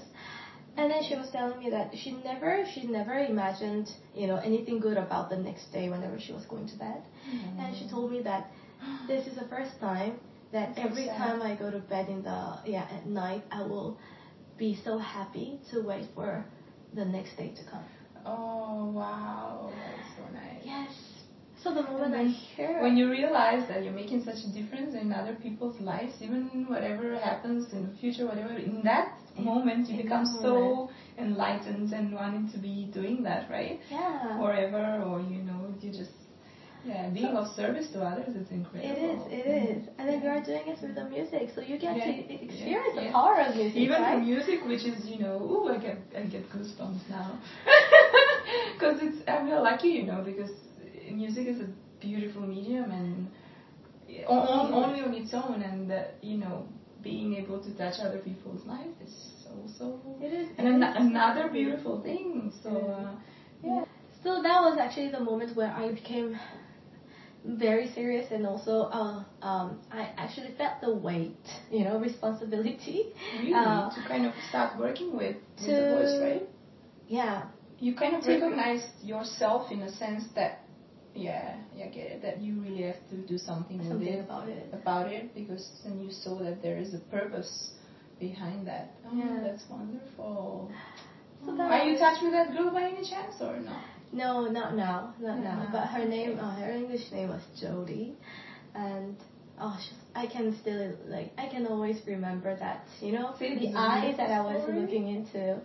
And 0.78 0.92
then 0.92 1.04
she 1.08 1.16
was 1.16 1.30
telling 1.32 1.60
me 1.60 1.70
that 1.70 1.92
she 1.96 2.12
never, 2.12 2.66
she 2.74 2.86
never 2.86 3.18
imagined, 3.18 3.90
you 4.14 4.28
know, 4.28 4.38
anything 4.38 4.80
good 4.80 4.98
about 4.98 5.30
the 5.30 5.38
next 5.38 5.72
day 5.72 5.90
whenever 5.90 6.20
she 6.20 6.34
was 6.34 6.46
going 6.46 6.68
to 6.68 6.78
bed. 6.78 7.02
Mm. 7.30 7.60
And 7.60 7.78
she 7.78 7.90
told 7.90 8.12
me 8.12 8.22
that 8.24 8.52
this 9.08 9.26
is 9.26 9.36
the 9.36 9.48
first 9.48 9.80
time 9.80 10.20
that 10.52 10.78
every 10.78 11.08
time 11.08 11.42
I 11.42 11.56
go 11.56 11.72
to 11.72 11.80
bed 11.80 12.08
in 12.10 12.24
the 12.24 12.60
yeah 12.66 12.88
at 12.92 13.08
night, 13.08 13.44
I 13.52 13.64
will 13.64 13.98
be 14.58 14.78
so 14.84 14.98
happy 14.98 15.60
to 15.72 15.82
wait 15.82 16.08
for 16.16 16.46
the 16.94 17.06
next 17.06 17.36
day 17.38 17.54
to 17.56 17.64
come. 17.70 17.84
Oh 18.26 18.86
wow, 18.86 19.72
that's 19.72 20.16
so 20.18 20.34
nice. 20.34 20.64
Yes. 20.64 20.90
So 21.62 21.74
the 21.74 21.84
moment 21.84 22.14
I 22.14 22.26
hear 22.26 22.82
when 22.82 22.96
you 22.96 23.10
realize 23.10 23.68
that 23.70 23.84
you're 23.84 23.94
making 23.94 24.24
such 24.24 24.38
a 24.46 24.54
difference 24.54 24.94
in 24.94 25.12
other 25.12 25.36
people's 25.42 25.80
lives, 25.80 26.14
even 26.22 26.66
whatever 26.68 27.18
happens 27.18 27.74
in 27.74 27.90
the 27.90 27.98
future, 27.98 28.28
whatever 28.28 28.54
in 28.56 28.84
that 28.84 29.18
in, 29.36 29.46
moment 29.46 29.90
you 29.90 30.04
become 30.04 30.26
so 30.26 30.90
enlightened 31.18 31.92
and 31.92 32.14
wanting 32.14 32.50
to 32.52 32.58
be 32.60 32.90
doing 32.94 33.24
that, 33.24 33.50
right? 33.50 33.80
Yeah. 33.90 34.38
Forever, 34.38 35.04
or 35.08 35.22
you 35.22 35.42
know, 35.42 35.74
you 35.82 35.92
just 35.92 36.12
yeah, 36.86 37.10
being 37.10 37.34
so, 37.34 37.38
of 37.38 37.56
service 37.56 37.90
to 37.94 38.02
others 38.02 38.36
is 38.36 38.50
incredible. 38.52 38.90
It 38.90 38.98
is, 38.98 39.22
it 39.32 39.48
is. 39.48 39.90
And 39.98 40.08
then 40.08 40.22
you 40.22 40.30
are 40.30 40.44
doing 40.44 40.68
it 40.68 40.80
through 40.80 40.94
the 40.94 41.06
music, 41.06 41.50
so 41.56 41.62
you 41.62 41.78
get 41.78 41.98
yeah. 41.98 42.06
to 42.06 42.44
experience 42.46 42.94
yeah. 42.96 43.04
the 43.06 43.12
power 43.12 43.42
of 43.42 43.56
music. 43.56 43.76
Even 43.76 44.02
right? 44.02 44.16
the 44.16 44.22
music, 44.22 44.66
which 44.66 44.86
is, 44.86 45.06
you 45.08 45.20
know, 45.20 45.42
ooh, 45.42 45.70
I 45.70 45.78
get, 45.78 45.98
I 46.16 46.24
get 46.24 46.50
goosebumps 46.52 47.10
now. 47.10 47.40
Because 48.74 49.00
it's, 49.02 49.18
I'm 49.28 49.48
feel 49.48 49.64
lucky, 49.64 49.88
you 49.88 50.04
know, 50.04 50.22
because 50.24 50.52
music 51.12 51.48
is 51.48 51.62
a 51.62 51.68
beautiful 52.00 52.42
medium 52.42 52.92
and 52.92 53.28
on, 54.28 54.74
only 54.74 55.02
on 55.02 55.14
its 55.14 55.34
own, 55.34 55.62
and 55.62 55.90
that, 55.90 56.16
you 56.22 56.38
know, 56.38 56.68
being 57.02 57.36
able 57.36 57.60
to 57.60 57.72
touch 57.78 57.96
other 58.00 58.20
people's 58.20 58.66
lives 58.66 58.96
is 59.02 59.48
also. 59.50 60.00
It 60.22 60.34
is. 60.34 60.50
And 60.58 60.68
an- 60.68 60.84
another 60.84 61.50
beautiful 61.50 62.02
thing. 62.02 62.52
So, 62.62 62.70
uh, 62.70 63.16
yeah. 63.64 63.86
So 64.24 64.42
that 64.42 64.62
was 64.62 64.78
actually 64.80 65.10
the 65.10 65.20
moment 65.20 65.56
where 65.56 65.72
I 65.72 65.92
became 65.92 66.38
very 67.48 67.88
serious 67.94 68.32
and 68.32 68.46
also 68.46 68.84
uh, 68.92 69.24
um, 69.42 69.80
I 69.92 70.10
actually 70.18 70.52
felt 70.58 70.82
the 70.82 70.94
weight, 70.96 71.38
you 71.72 71.84
know, 71.84 72.00
responsibility. 72.10 73.14
Really? 73.40 73.54
Uh, 73.54 73.90
to 73.90 74.02
kind 74.08 74.26
of 74.26 74.34
start 74.50 74.80
working 74.80 75.16
with, 75.16 75.38
with 75.58 75.66
to- 75.68 75.72
the 75.74 75.90
voice, 75.96 76.20
right? 76.22 76.50
Yeah, 77.08 77.44
You 77.80 77.94
kind 77.96 78.16
of 78.16 78.24
To- 78.24 78.30
recognized 78.34 78.88
yourself 79.04 79.72
in 79.72 79.82
a 79.84 79.92
sense 79.92 80.24
that, 80.36 80.62
yeah, 81.14 81.58
yeah, 81.76 81.88
get 81.88 82.06
it, 82.12 82.22
that 82.24 82.42
you 82.42 82.60
really 82.62 82.82
have 82.84 82.98
to 83.10 83.18
do 83.28 83.38
something, 83.38 83.78
something 83.88 84.08
it, 84.08 84.26
about 84.26 84.50
it. 84.50 84.68
about 84.74 85.12
it, 85.12 85.34
because 85.36 85.70
then 85.84 86.00
you 86.00 86.12
saw 86.12 86.40
that 86.44 86.62
there 86.64 86.78
is 86.78 86.94
a 86.96 87.00
purpose 87.12 87.72
behind 88.20 88.66
that. 88.68 88.92
Oh, 89.06 89.16
Yeah. 89.16 89.42
that's 89.44 89.64
wonderful. 89.70 90.72
So 91.46 91.56
that 91.56 91.70
Are 91.72 91.84
you 91.86 91.94
in 91.94 92.00
touch 92.00 92.24
with 92.24 92.32
that 92.32 92.54
girl 92.56 92.72
by 92.72 92.84
any 92.90 93.08
chance 93.08 93.36
or 93.40 93.60
not? 93.60 93.84
No, 94.14 94.46
not 94.50 94.76
now, 94.76 95.14
not 95.20 95.40
Not 95.40 95.44
now. 95.44 95.70
But 95.72 95.88
her 95.88 96.06
name, 96.06 96.40
uh, 96.40 96.56
her 96.56 96.72
English 96.72 97.12
name 97.12 97.30
was 97.30 97.42
Jodie, 97.62 98.14
and 98.74 99.16
oh, 99.60 99.78
I 100.16 100.28
can 100.28 100.56
still 100.62 100.94
like 101.08 101.32
I 101.38 101.48
can 101.48 101.68
always 101.68 101.98
remember 102.08 102.56
that. 102.58 102.86
You 103.02 103.12
know, 103.14 103.34
the 103.40 103.56
this 103.56 103.74
eyes 103.76 104.16
that 104.18 104.30
I 104.32 104.42
was 104.42 104.64
story. 104.64 104.80
looking 104.80 105.08
into. 105.10 105.60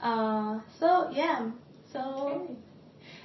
Uh, 0.00 0.60
so 0.78 1.08
yeah, 1.10 1.50
so 1.92 2.00
Okay. 2.00 2.54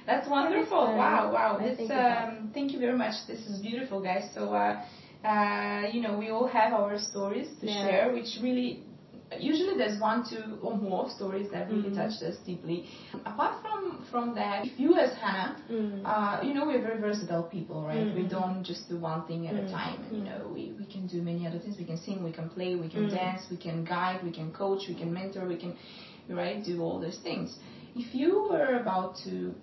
That's 0.06 0.28
wonderful. 0.28 0.76
Wow, 0.96 1.30
wow. 1.32 1.58
This, 1.58 1.90
um, 1.90 2.50
thank 2.52 2.72
you 2.72 2.78
very 2.78 2.96
much. 2.96 3.14
This 3.26 3.40
is 3.46 3.60
beautiful, 3.60 4.02
guys. 4.02 4.28
So, 4.34 4.52
uh, 4.52 4.82
uh, 5.26 5.86
you 5.92 6.02
know, 6.02 6.18
we 6.18 6.28
all 6.30 6.46
have 6.46 6.72
our 6.74 6.98
stories 6.98 7.48
to 7.60 7.66
Yeah. 7.66 7.82
share, 7.82 8.12
which 8.12 8.38
really, 8.42 8.82
usually 9.38 9.76
there's 9.76 9.98
one, 10.00 10.22
two, 10.28 10.58
or 10.62 10.76
more 10.76 11.08
stories 11.08 11.48
that 11.50 11.68
really 11.70 11.90
Mhm. 11.90 11.94
touched 12.00 12.22
us 12.22 12.36
deeply. 12.46 12.84
Apart 13.24 13.54
from 13.62 13.80
from 14.10 14.34
that, 14.34 14.64
if 14.64 14.78
you 14.78 14.94
as 14.96 15.12
Hanna, 15.22 15.56
Mm. 15.68 16.04
uh, 16.04 16.36
you 16.46 16.52
know, 16.54 16.64
we're 16.66 16.80
very 16.88 16.98
versatile 16.98 17.42
people, 17.56 17.82
right? 17.84 18.08
We 18.14 18.22
Mhm. 18.22 18.30
don't 18.36 18.62
just 18.62 18.88
do 18.88 18.96
one 18.96 19.22
thing 19.28 19.46
at 19.48 19.54
a 19.54 19.64
Mm. 19.64 19.70
time. 19.80 19.98
You 20.10 20.20
Mm. 20.20 20.24
know, 20.28 20.40
we, 20.56 20.62
we 20.80 20.84
can 20.94 21.06
do 21.06 21.22
many 21.22 21.46
other 21.46 21.58
things. 21.58 21.76
We 21.78 21.84
can 21.92 21.96
sing, 22.06 22.22
we 22.22 22.32
can 22.32 22.48
play, 22.56 22.70
we 22.76 22.88
can 22.88 23.04
Mm. 23.06 23.10
dance, 23.20 23.42
we 23.50 23.56
can 23.56 23.84
guide, 23.84 24.22
we 24.22 24.30
can 24.30 24.50
coach, 24.52 24.88
we 24.88 24.94
can 24.94 25.10
mentor, 25.12 25.44
we 25.46 25.56
can, 25.56 25.72
right, 26.28 26.62
do 26.70 26.74
all 26.82 26.98
those 26.98 27.18
things. 27.28 27.56
If 27.94 28.14
you 28.14 28.30
were 28.50 28.70
about 28.82 29.16
to, 29.24 29.54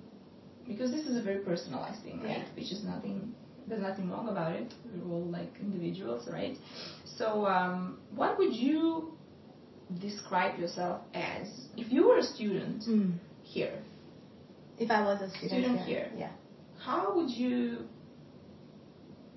because 0.67 0.91
this 0.91 1.05
is 1.05 1.15
a 1.17 1.21
very 1.21 1.39
personalized 1.39 2.01
thing, 2.03 2.17
right? 2.21 2.37
Yeah. 2.45 2.55
Which 2.55 2.71
is 2.71 2.83
nothing, 2.83 3.33
there's 3.67 3.81
nothing 3.81 4.09
wrong 4.09 4.27
about 4.27 4.53
it. 4.53 4.73
We're 4.93 5.09
all 5.13 5.27
like 5.39 5.51
individuals, 5.59 6.27
right? 6.27 6.55
So, 7.17 7.45
um, 7.45 7.97
what 8.15 8.37
would 8.37 8.53
you 8.53 9.11
describe 9.99 10.59
yourself 10.59 11.01
as 11.13 11.47
if 11.77 11.91
you 11.91 12.07
were 12.07 12.17
a 12.17 12.23
student 12.23 12.83
Mm. 12.87 13.13
here? 13.43 13.77
If 14.79 14.89
I 14.89 15.01
was 15.01 15.21
a 15.21 15.29
student, 15.29 15.51
Student 15.51 15.79
here, 15.81 16.09
here. 16.09 16.11
yeah. 16.17 16.31
How 16.79 17.13
would 17.15 17.29
you 17.29 17.87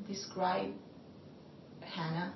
describe 0.08 0.72
Hanna 1.80 2.34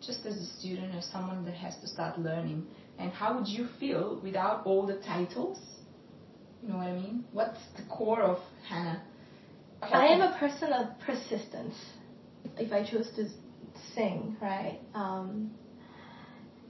just 0.00 0.26
as 0.26 0.36
a 0.36 0.46
student, 0.58 0.94
as 0.94 1.06
someone 1.06 1.44
that 1.44 1.54
has 1.54 1.76
to 1.80 1.86
start 1.86 2.18
learning? 2.18 2.66
And 2.98 3.10
how 3.12 3.36
would 3.36 3.48
you 3.48 3.66
feel 3.80 4.20
without 4.22 4.66
all 4.66 4.86
the 4.86 4.96
titles? 4.96 5.58
You 6.62 6.68
know 6.70 6.76
what 6.78 6.86
I 6.88 6.92
mean? 6.92 7.24
What's 7.32 7.58
the 7.76 7.82
core 7.84 8.22
of 8.22 8.38
Hanna? 8.68 9.02
I 9.82 10.06
am 10.06 10.20
a 10.20 10.36
person 10.38 10.72
of 10.72 10.98
persistence. 11.00 11.74
If 12.58 12.72
I 12.72 12.84
choose 12.84 13.08
to 13.16 13.28
sing, 13.94 14.36
right, 14.40 14.78
um, 14.94 15.50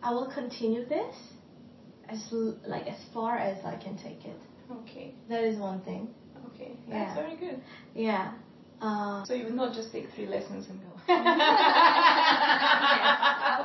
I 0.04 0.11
will 0.12 0.26
continue 0.32 0.84
this 0.87 1.14
as 2.11 2.28
like 2.66 2.87
as 2.87 2.99
far 3.14 3.38
as 3.38 3.64
I 3.64 3.76
can 3.76 3.96
take 3.96 4.25
it. 4.26 4.38
Okay, 4.82 5.14
That 5.30 5.44
is 5.44 5.58
one 5.58 5.80
thing. 5.80 6.08
okay, 6.54 6.73
that's 6.88 6.90
Yeah. 6.90 7.14
very 7.14 7.37
good. 7.37 7.61
Yeah. 7.94 8.32
Uh, 8.82 9.25
So 9.25 9.32
you 9.34 9.44
would 9.44 9.54
not 9.54 9.73
just 9.75 9.92
take 9.92 10.11
three 10.14 10.26
lessons 10.26 10.66
and 10.68 10.78
go. 10.80 10.87
I'll 11.08 11.25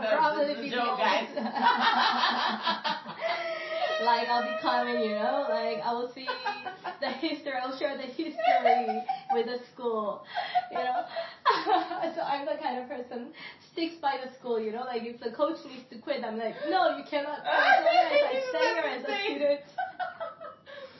That's 0.01 0.15
probably 0.15 0.46
just 0.48 0.60
a 0.60 0.62
be 0.63 0.69
joke, 0.69 0.98
the 0.98 1.03
guys. 1.03 1.27
like 4.05 4.27
I'll 4.29 4.43
be 4.43 4.55
coming, 4.62 5.01
you 5.03 5.15
know, 5.15 5.46
like 5.50 5.81
I 5.84 5.91
will 5.93 6.12
see 6.13 6.27
the 7.01 7.10
history. 7.10 7.53
I'll 7.62 7.77
share 7.77 7.98
the 7.98 8.03
history 8.03 9.03
with 9.34 9.46
the 9.48 9.60
school, 9.74 10.24
you 10.72 10.77
know. 10.77 11.03
So 12.15 12.21
I'm 12.21 12.45
the 12.45 12.57
kind 12.61 12.79
of 12.79 12.89
person 12.89 13.31
sticks 13.71 13.95
by 14.01 14.17
the 14.23 14.31
school, 14.38 14.59
you 14.59 14.71
know. 14.71 14.83
Like 14.83 15.03
if 15.03 15.19
the 15.19 15.31
coach 15.31 15.57
needs 15.65 15.83
to 15.91 15.97
quit, 15.99 16.23
I'm 16.23 16.38
like, 16.38 16.55
no, 16.69 16.97
you 16.97 17.03
cannot. 17.09 17.41
quit. 17.41 17.53
As 17.53 17.85
long 17.85 18.07
as 18.07 18.23
I 18.23 18.41
stay 18.49 18.67
here 18.73 18.88
as 18.88 19.03
a 19.03 19.05
student. 19.25 19.61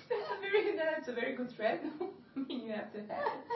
that's 0.10 0.32
a 0.32 0.40
very 0.42 0.78
that's 0.78 1.08
a 1.08 1.14
very 1.14 1.36
good 1.36 1.52
thread. 1.56 1.80
I 2.36 2.40
mean, 2.40 2.66
you 2.66 2.72
have 2.74 2.92
to 2.94 3.00
have 3.00 3.26
it. 3.28 3.48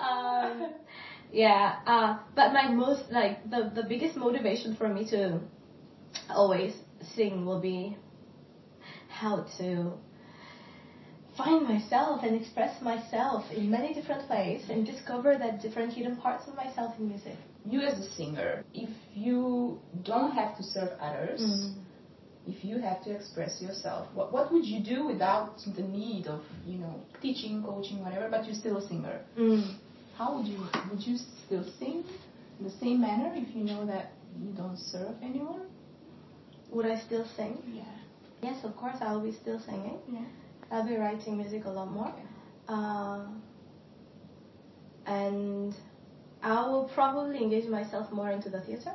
um, 0.00 0.70
yeah, 1.32 1.76
uh, 1.86 2.18
but 2.34 2.52
my 2.52 2.68
most 2.68 3.10
like 3.10 3.48
the 3.50 3.70
the 3.74 3.84
biggest 3.84 4.16
motivation 4.16 4.76
for 4.76 4.88
me 4.88 5.08
to 5.10 5.40
always 6.30 6.74
sing 7.16 7.46
will 7.46 7.60
be 7.60 7.96
how 9.08 9.46
to 9.58 9.92
find 11.36 11.66
myself 11.66 12.22
and 12.22 12.34
express 12.40 12.80
myself 12.82 13.44
in 13.50 13.70
many 13.70 13.94
different 13.94 14.28
ways 14.28 14.62
and 14.68 14.84
discover 14.86 15.36
that 15.38 15.62
different 15.62 15.92
hidden 15.92 16.16
parts 16.16 16.46
of 16.48 16.54
myself 16.54 16.94
in 16.98 17.08
music. 17.08 17.36
You 17.64 17.80
as 17.80 17.98
a 17.98 18.10
singer, 18.14 18.64
if 18.74 18.90
you 19.14 19.80
don't 20.02 20.32
have 20.32 20.56
to 20.58 20.62
serve 20.62 20.90
others, 21.00 21.40
Mm. 21.40 21.74
if 22.46 22.64
you 22.64 22.78
have 22.80 23.02
to 23.04 23.10
express 23.10 23.62
yourself, 23.62 24.08
what 24.14 24.32
what 24.32 24.52
would 24.52 24.66
you 24.66 24.80
do 24.80 25.06
without 25.06 25.58
the 25.78 25.82
need 26.00 26.26
of 26.26 26.40
you 26.66 26.78
know 26.78 26.94
teaching, 27.20 27.62
coaching, 27.62 27.98
whatever? 28.04 28.28
But 28.30 28.44
you're 28.46 28.60
still 28.64 28.78
a 28.78 28.86
singer. 28.88 29.16
Mm. 29.38 29.76
How 30.18 30.28
would 30.36 30.46
you 30.46 30.58
would 30.90 31.02
you 31.06 31.16
still 31.46 31.64
sing 31.78 32.04
in 32.58 32.64
the 32.64 32.74
same 32.82 33.00
manner 33.00 33.32
if 33.36 33.54
you 33.56 33.64
know 33.64 33.86
that 33.86 34.06
you 34.42 34.50
don't 34.62 34.78
serve 34.92 35.14
anyone? 35.22 35.62
Would 36.70 36.86
I 36.86 36.98
still 36.98 37.24
sing? 37.36 37.54
Yeah. 37.80 37.94
Yes, 38.42 38.64
of 38.64 38.76
course, 38.76 38.96
I 39.00 39.12
will 39.12 39.20
be 39.30 39.32
still 39.32 39.60
singing. 39.60 39.98
Yeah. 40.10 40.26
I'll 40.72 40.88
be 40.88 40.96
writing 40.96 41.36
music 41.36 41.66
a 41.66 41.70
lot 41.70 41.92
more. 41.92 42.14
Uh, 42.66 43.26
and 45.04 45.74
I 46.42 46.66
will 46.66 46.90
probably 46.94 47.42
engage 47.42 47.68
myself 47.68 48.10
more 48.10 48.30
into 48.30 48.48
the 48.48 48.62
theater. 48.62 48.94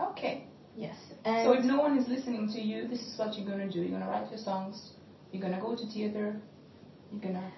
Okay. 0.00 0.44
Yes. 0.76 0.96
And 1.24 1.46
So 1.46 1.52
if 1.52 1.64
no 1.64 1.78
one 1.78 1.98
is 1.98 2.08
listening 2.08 2.48
to 2.52 2.60
you, 2.60 2.86
this 2.86 3.00
is 3.00 3.18
what 3.18 3.36
you're 3.36 3.48
gonna 3.48 3.70
do. 3.70 3.80
You're 3.80 3.98
gonna 3.98 4.10
write 4.10 4.30
your 4.30 4.38
songs. 4.38 4.92
You're 5.32 5.42
gonna 5.42 5.60
go 5.60 5.74
to 5.76 5.84
theater. 5.92 6.40
You're 7.10 7.20
gonna. 7.20 7.50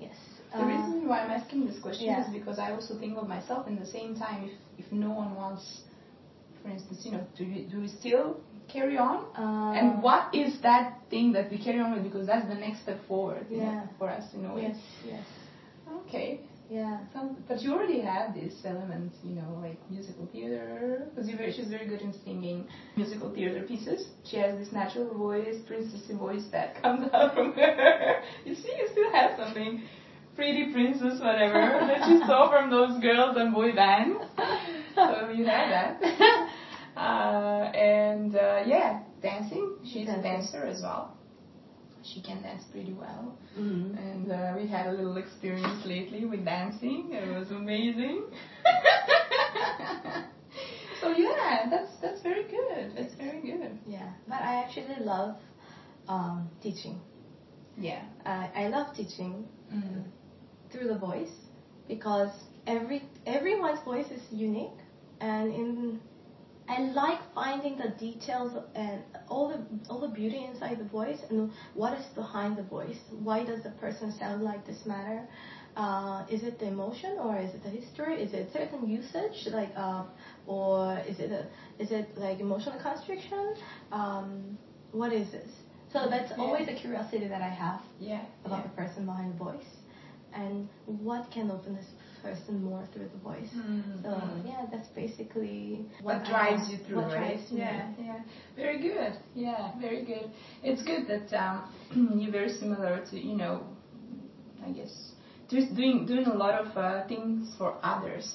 yes. 0.00 0.16
The 0.52 0.62
uh, 0.62 0.66
reason 0.66 1.06
why 1.06 1.20
I'm 1.20 1.30
asking 1.30 1.66
this 1.66 1.78
question 1.80 2.06
yeah. 2.06 2.24
is 2.26 2.32
because 2.32 2.58
I 2.58 2.72
also 2.72 2.98
think 2.98 3.18
of 3.18 3.28
myself 3.28 3.68
in 3.68 3.76
the 3.78 3.86
same 3.86 4.16
time. 4.16 4.44
If 4.44 4.86
if 4.86 4.92
no 4.92 5.10
one 5.10 5.34
wants, 5.34 5.82
for 6.62 6.68
instance, 6.70 7.04
you 7.04 7.12
know, 7.12 7.26
do 7.36 7.44
we 7.44 7.66
do 7.70 7.80
we 7.80 7.88
still 7.88 8.40
carry 8.72 8.96
on? 8.96 9.24
uh, 9.36 9.78
and 9.78 10.02
what 10.02 10.34
is 10.34 10.60
that 10.62 10.98
thing 11.10 11.32
that 11.32 11.50
we 11.50 11.58
carry 11.58 11.80
on 11.80 11.92
with? 11.92 12.02
Because 12.02 12.26
that's 12.26 12.46
the 12.48 12.54
next 12.54 12.82
step 12.82 12.98
forward. 13.06 13.46
you 13.50 13.58
know, 13.58 13.82
For 13.98 14.08
us 14.10 14.24
in 14.34 14.44
a 14.44 14.54
way. 14.54 14.62
Yes. 14.62 14.76
Yes. 15.06 15.26
Okay. 16.06 16.40
Yeah. 16.70 16.98
So, 17.12 17.36
but 17.46 17.60
you 17.60 17.72
already 17.74 18.00
have 18.00 18.34
this 18.34 18.54
element, 18.64 19.12
you 19.22 19.34
know, 19.34 19.58
like 19.60 19.76
musical 19.90 20.26
theater, 20.32 21.06
because 21.14 21.28
she's 21.54 21.68
very 21.68 21.86
good 21.86 22.00
in 22.00 22.12
singing 22.24 22.66
musical 22.96 23.30
theater 23.30 23.62
pieces. 23.66 24.08
She 24.24 24.38
has 24.38 24.56
this 24.56 24.72
natural 24.72 25.12
voice, 25.14 25.56
princessy 25.68 26.16
voice 26.18 26.46
that 26.52 26.74
comes 26.82 27.06
out 27.12 27.34
from 27.34 27.52
her. 27.52 28.22
You 28.46 28.54
see, 28.54 28.72
you 28.78 28.88
still 28.92 29.12
have 29.12 29.36
something 29.36 29.82
pretty 30.34 30.72
princess, 30.72 31.20
whatever, 31.20 31.60
that 31.86 32.08
you 32.08 32.18
saw 32.26 32.48
from 32.50 32.70
those 32.70 32.98
girls 33.00 33.36
and 33.36 33.52
boy 33.52 33.74
bands. 33.74 34.18
So 34.94 35.28
you 35.28 35.44
have 35.44 35.68
that. 35.68 36.00
Uh, 36.96 37.70
and 37.74 38.36
uh, 38.36 38.62
yeah, 38.66 39.00
dancing. 39.22 39.76
She's 39.84 40.08
a 40.08 40.20
dancer 40.22 40.64
as 40.64 40.80
well. 40.82 41.16
She 42.02 42.20
can 42.20 42.42
dance 42.42 42.62
pretty 42.70 42.92
well. 42.92 43.34
Mm. 43.58 43.96
And 43.98 44.30
uh, 44.30 44.54
we 44.60 44.68
had 44.68 44.86
a 44.86 44.92
little 44.92 45.16
experience 45.16 45.84
lately 45.86 46.26
with 46.26 46.44
dancing. 46.44 47.08
It 47.12 47.26
was 47.34 47.50
amazing. 47.50 48.24
so 51.00 51.10
yeah, 51.16 51.66
that's 51.70 51.90
that's 52.02 52.22
very 52.22 52.44
good. 52.44 52.92
That's 52.96 53.14
very 53.14 53.40
good. 53.40 53.78
Yeah. 53.86 54.10
But 54.28 54.40
I 54.42 54.62
actually 54.62 54.96
love 55.04 55.36
um, 56.08 56.48
teaching. 56.62 57.00
Yeah. 57.76 58.02
I 58.24 58.50
I 58.54 58.68
love 58.68 58.94
teaching 58.94 59.46
Mm. 59.72 60.04
through 60.70 60.88
the 60.88 60.98
voice 60.98 61.32
because 61.88 62.30
every 62.66 63.02
everyone's 63.26 63.82
voice 63.84 64.06
is 64.10 64.20
unique 64.30 64.78
and 65.20 65.52
in 65.52 66.00
I 66.68 66.78
like 66.78 67.18
finding 67.34 67.76
the 67.76 67.88
details 67.98 68.56
and 68.74 69.02
all 69.28 69.48
the 69.48 69.58
all 69.90 70.00
the 70.00 70.08
beauty 70.08 70.44
inside 70.44 70.78
the 70.78 70.84
voice 70.84 71.18
and 71.28 71.50
what 71.74 71.92
is 71.98 72.06
behind 72.14 72.56
the 72.56 72.62
voice. 72.62 72.98
Why 73.22 73.44
does 73.44 73.62
the 73.62 73.70
person 73.70 74.10
sound 74.10 74.42
like 74.42 74.64
this 74.66 74.86
matter? 74.86 75.26
Uh, 75.76 76.24
is 76.30 76.42
it 76.42 76.58
the 76.58 76.66
emotion 76.66 77.18
or 77.18 77.36
is 77.36 77.52
it 77.54 77.62
the 77.62 77.68
history? 77.68 78.14
Is 78.22 78.32
it 78.32 78.48
certain 78.52 78.88
usage 78.88 79.46
like 79.52 79.70
uh, 79.76 80.04
or 80.46 80.98
is 81.06 81.18
it 81.20 81.30
a, 81.30 81.46
is 81.78 81.90
it 81.90 82.06
like 82.16 82.40
emotional 82.40 82.78
constriction? 82.78 83.54
Um, 83.92 84.56
what 84.92 85.12
is 85.12 85.30
this? 85.30 85.50
So 85.92 86.06
that's 86.08 86.30
Yeah. 86.30 86.42
always 86.44 86.66
a 86.68 86.72
curiosity 86.72 87.26
that 87.28 87.42
I 87.42 87.48
have 87.50 87.80
Yeah. 87.98 88.22
about 88.44 88.58
yeah. 88.58 88.68
the 88.68 88.74
person 88.80 89.04
behind 89.04 89.30
the 89.30 89.36
voice, 89.36 89.70
and 90.32 90.66
what 90.86 91.30
can 91.30 91.50
open 91.50 91.74
this 91.74 91.90
person 92.26 92.54
more 92.68 92.82
through 92.92 93.08
the 93.14 93.20
voice. 93.30 93.52
Mm, 93.54 94.02
So 94.02 94.12
yeah, 94.50 94.62
that's 94.72 94.88
basically 95.02 95.84
what 96.08 96.18
I 96.24 96.30
drives 96.32 96.62
have- 96.62 96.70
you 96.72 96.78
through, 96.84 96.96
what 96.96 97.12
right? 97.12 97.36
drives 97.36 97.50
me. 97.52 97.58
yeah, 97.58 97.86
yeah. 98.08 98.20
Very 98.56 98.78
good. 98.88 99.12
Yeah, 99.34 99.62
very 99.86 100.02
good. 100.12 100.26
It's 100.62 100.82
good 100.90 101.02
that 101.12 101.26
um, 101.44 101.56
you're 102.20 102.32
very 102.40 102.52
similar 102.62 102.94
to, 103.10 103.14
you 103.30 103.36
know, 103.42 103.54
I 104.66 104.70
guess, 104.78 104.94
just 105.54 105.74
doing 105.74 106.06
doing 106.06 106.26
a 106.26 106.34
lot 106.44 106.54
of 106.62 106.68
uh, 106.76 107.06
things 107.06 107.54
for 107.58 107.70
others. 107.82 108.26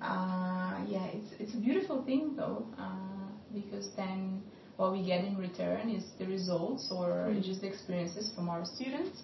Uh, 0.00 0.78
yeah, 0.94 1.06
it's 1.16 1.30
it's 1.40 1.54
a 1.54 1.60
beautiful 1.68 1.98
thing 2.08 2.34
though, 2.36 2.64
uh, 2.78 3.26
because 3.52 3.86
then 3.96 4.40
what 4.76 4.92
we 4.92 5.02
get 5.02 5.24
in 5.24 5.36
return 5.36 5.90
is 5.90 6.04
the 6.18 6.26
results 6.26 6.84
or 6.90 7.08
Mm. 7.28 7.42
just 7.42 7.60
the 7.60 7.66
experiences 7.66 8.30
from 8.34 8.48
our 8.48 8.64
students 8.64 9.16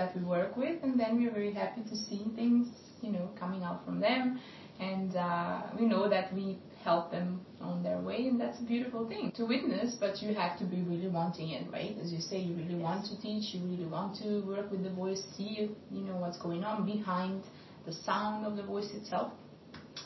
that 0.00 0.16
we 0.16 0.22
work 0.24 0.56
with, 0.56 0.82
and 0.82 0.98
then 0.98 1.10
we're 1.18 1.36
very 1.40 1.52
happy 1.52 1.82
to 1.82 1.96
see 2.06 2.22
things, 2.34 2.68
you 3.02 3.12
know, 3.12 3.30
coming 3.38 3.62
out 3.62 3.84
from 3.84 4.00
them, 4.00 4.40
and 4.80 5.14
uh, 5.14 5.62
we 5.78 5.84
know 5.92 6.08
that 6.08 6.32
we 6.32 6.58
help 6.82 7.10
them 7.10 7.28
on 7.60 7.82
their 7.82 8.00
way, 8.08 8.20
and 8.28 8.40
that's 8.40 8.58
a 8.60 8.64
beautiful 8.64 9.06
thing 9.06 9.30
to 9.36 9.44
witness. 9.44 9.96
But 10.00 10.22
you 10.22 10.34
have 10.34 10.58
to 10.60 10.64
be 10.64 10.80
really 10.92 11.08
wanting 11.08 11.50
it, 11.50 11.70
right? 11.70 11.94
As 12.02 12.10
you 12.14 12.20
say, 12.20 12.38
you 12.38 12.54
really 12.62 12.80
want 12.88 13.04
to 13.10 13.20
teach, 13.20 13.54
you 13.54 13.60
really 13.70 13.90
want 13.96 14.16
to 14.22 14.40
work 14.46 14.70
with 14.70 14.82
the 14.82 14.94
voice, 15.02 15.22
see, 15.36 15.68
you 15.90 16.02
know, 16.06 16.16
what's 16.16 16.38
going 16.38 16.64
on 16.64 16.86
behind 16.86 17.42
the 17.84 17.92
sound 17.92 18.46
of 18.46 18.56
the 18.56 18.62
voice 18.62 18.90
itself. 18.94 19.32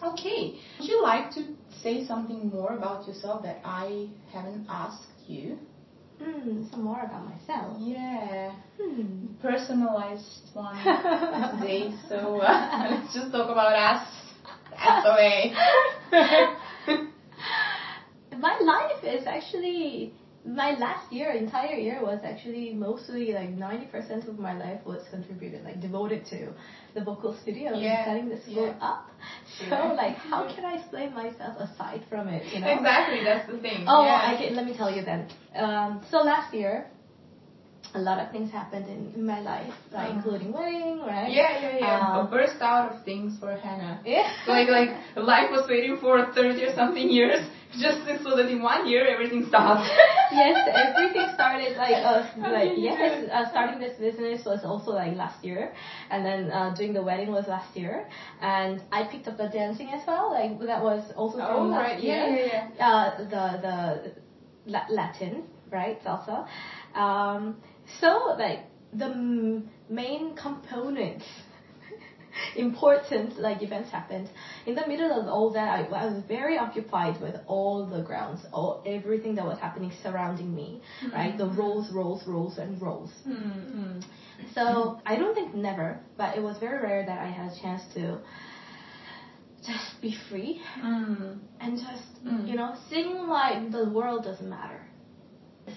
Okay, 0.03 0.59
would 0.79 0.89
you 0.89 1.01
like 1.03 1.31
to 1.37 1.43
say 1.83 2.05
something 2.05 2.49
more 2.49 2.73
about 2.75 3.07
yourself 3.07 3.45
that 3.45 3.61
I 3.65 4.09
haven't 4.33 4.67
asked 4.69 5.15
you? 5.29 5.59
Mm, 6.23 6.71
some 6.71 6.83
more 6.85 7.01
about 7.03 7.25
myself. 7.29 7.77
Yeah, 7.81 8.53
Hmm. 8.81 9.27
personalized 9.43 10.51
one 10.55 10.77
today. 11.61 11.93
So 12.09 12.41
uh, 12.41 12.87
let's 12.91 13.15
just 13.15 13.33
talk 13.33 13.49
about 13.51 13.75
us. 13.75 14.07
That's 14.71 15.05
the 15.05 15.13
way. 15.13 15.55
my 18.39 18.59
life 18.61 19.03
is 19.05 19.27
actually 19.27 20.13
my 20.47 20.73
last 20.79 21.11
year, 21.11 21.31
entire 21.31 21.75
year 21.75 22.01
was 22.03 22.21
actually 22.23 22.75
mostly 22.75 23.33
like 23.33 23.51
ninety 23.51 23.87
percent 23.87 24.29
of 24.29 24.39
my 24.39 24.53
life 24.53 24.81
was 24.85 25.03
contributed, 25.11 25.65
like 25.65 25.81
devoted 25.81 26.27
to 26.27 26.53
the 26.95 27.03
vocal 27.03 27.35
studio 27.43 27.73
and 27.73 27.83
Yeah, 27.83 28.05
setting 28.05 28.29
the 28.29 28.41
school 28.43 28.67
yeah. 28.79 28.87
up. 28.93 29.07
So 29.59 29.65
Yeah. 29.77 29.93
like, 29.93 30.17
how 30.17 30.45
can 30.55 30.65
I 30.65 30.75
explain 30.77 31.15
myself 31.15 31.57
aside 31.59 32.03
from 32.11 32.29
it? 32.29 32.43
You 32.53 32.61
know? 32.61 32.69
Exactly, 32.69 33.25
that's 33.25 33.51
the 33.51 33.59
thing. 33.59 33.85
Oh, 33.89 34.05
yeah. 34.05 34.33
I 34.33 34.37
can, 34.37 34.55
let 34.55 34.67
me 34.67 34.77
tell 34.77 34.95
you 34.95 35.03
then. 35.03 35.29
Um, 35.57 36.03
so 36.11 36.19
last 36.19 36.53
year, 36.53 36.87
a 37.95 38.01
lot 38.01 38.19
of 38.19 38.31
things 38.33 38.51
happened 38.51 38.87
in, 38.89 39.13
in 39.15 39.25
my 39.25 39.41
life, 39.41 39.73
like 39.93 40.09
Uh-huh. 40.11 40.17
including 40.17 40.53
wedding, 40.53 41.01
right? 41.07 41.31
Yeah, 41.31 41.59
yeah, 41.63 41.79
yeah. 41.79 42.19
Um, 42.19 42.27
a 42.27 42.31
burst 42.31 42.61
out 42.61 42.93
of 42.93 43.05
things 43.05 43.39
for 43.41 43.55
Hanna. 43.57 44.01
Yeah. 44.05 44.29
like 44.47 44.69
like 44.69 44.91
life 45.17 45.51
was 45.51 45.67
waiting 45.69 45.97
for 45.99 46.27
30 46.35 46.65
or 46.65 46.75
something 46.75 47.09
years 47.09 47.47
just 47.81 48.01
so 48.23 48.37
that 48.37 48.47
in 48.51 48.63
one 48.63 48.89
year 48.89 49.07
everything 49.07 49.47
stopped. 49.49 49.89
yes, 50.33 50.69
everything 50.75 51.29
started 51.35 51.77
like 51.77 51.97
uh, 51.97 52.27
like 52.39 52.71
did 52.71 52.79
you 52.79 52.91
do 52.91 52.99
yes, 52.99 53.29
uh, 53.33 53.49
starting 53.51 53.81
this 53.81 53.97
business 53.99 54.45
was 54.45 54.65
also 54.65 54.93
like 54.93 55.17
last 55.17 55.45
year, 55.45 55.73
and 56.11 56.25
then 56.25 56.51
uh, 56.51 56.75
doing 56.75 56.93
the 56.93 57.03
wedding 57.03 57.31
was 57.31 57.47
last 57.47 57.77
year, 57.77 58.07
and 58.41 58.83
I 58.93 59.05
picked 59.11 59.29
up 59.29 59.37
the 59.37 59.49
dancing 59.49 59.91
as 59.91 60.07
well. 60.07 60.31
Like 60.31 60.59
that 60.61 60.83
was 60.83 61.03
also 61.17 61.39
Oh, 61.41 61.47
from 61.47 61.71
last 61.71 61.93
right. 61.93 62.03
year. 62.03 62.17
Yeah, 62.17 62.37
yeah, 62.37 62.69
yeah. 62.77 62.89
Uh, 62.89 63.19
the 63.19 63.45
the 63.67 64.73
La- 64.73 64.89
Latin 64.91 65.45
right 65.71 65.99
salsa. 66.05 66.47
Um, 66.95 67.57
so 68.01 68.35
like 68.39 68.61
the 68.93 69.63
main 69.89 70.35
components. 70.37 71.25
important 72.57 73.39
like 73.39 73.63
events 73.63 73.91
happened 73.91 74.29
in 74.67 74.75
the 74.75 74.87
middle 74.87 75.13
of 75.21 75.27
all 75.29 75.53
that 75.53 75.69
I, 75.69 75.81
I 75.85 76.07
was 76.07 76.23
very 76.27 76.57
occupied 76.59 77.21
with 77.21 77.37
all 77.47 77.87
the 77.87 78.03
grounds 78.03 78.41
all 78.53 78.83
everything 78.87 79.35
that 79.37 79.45
was 79.45 79.59
happening 79.59 79.93
surrounding 80.03 80.55
me 80.55 80.81
right 81.13 81.37
the 81.37 81.47
roles 81.47 81.91
roles 81.93 82.27
roles 82.27 82.59
and 82.59 82.81
roles 82.81 83.11
Mm-hmm. 83.27 84.01
so 84.55 84.99
I 85.07 85.17
don't 85.17 85.35
think 85.35 85.55
never, 85.55 85.99
but 86.17 86.37
it 86.37 86.43
was 86.43 86.59
very 86.59 86.81
rare 86.83 87.05
that 87.07 87.19
I 87.21 87.29
had 87.31 87.53
a 87.53 87.61
chance 87.63 87.83
to 87.95 88.21
just 89.67 90.01
be 90.01 90.15
free 90.29 90.61
Mm. 90.79 91.39
and 91.61 91.79
just 91.79 92.25
Mm. 92.25 92.47
you 92.49 92.57
know 92.57 92.75
sing 92.91 93.11
like 93.29 93.71
the 93.71 93.85
world 93.91 94.25
doesn't 94.25 94.49
matter. 94.49 94.81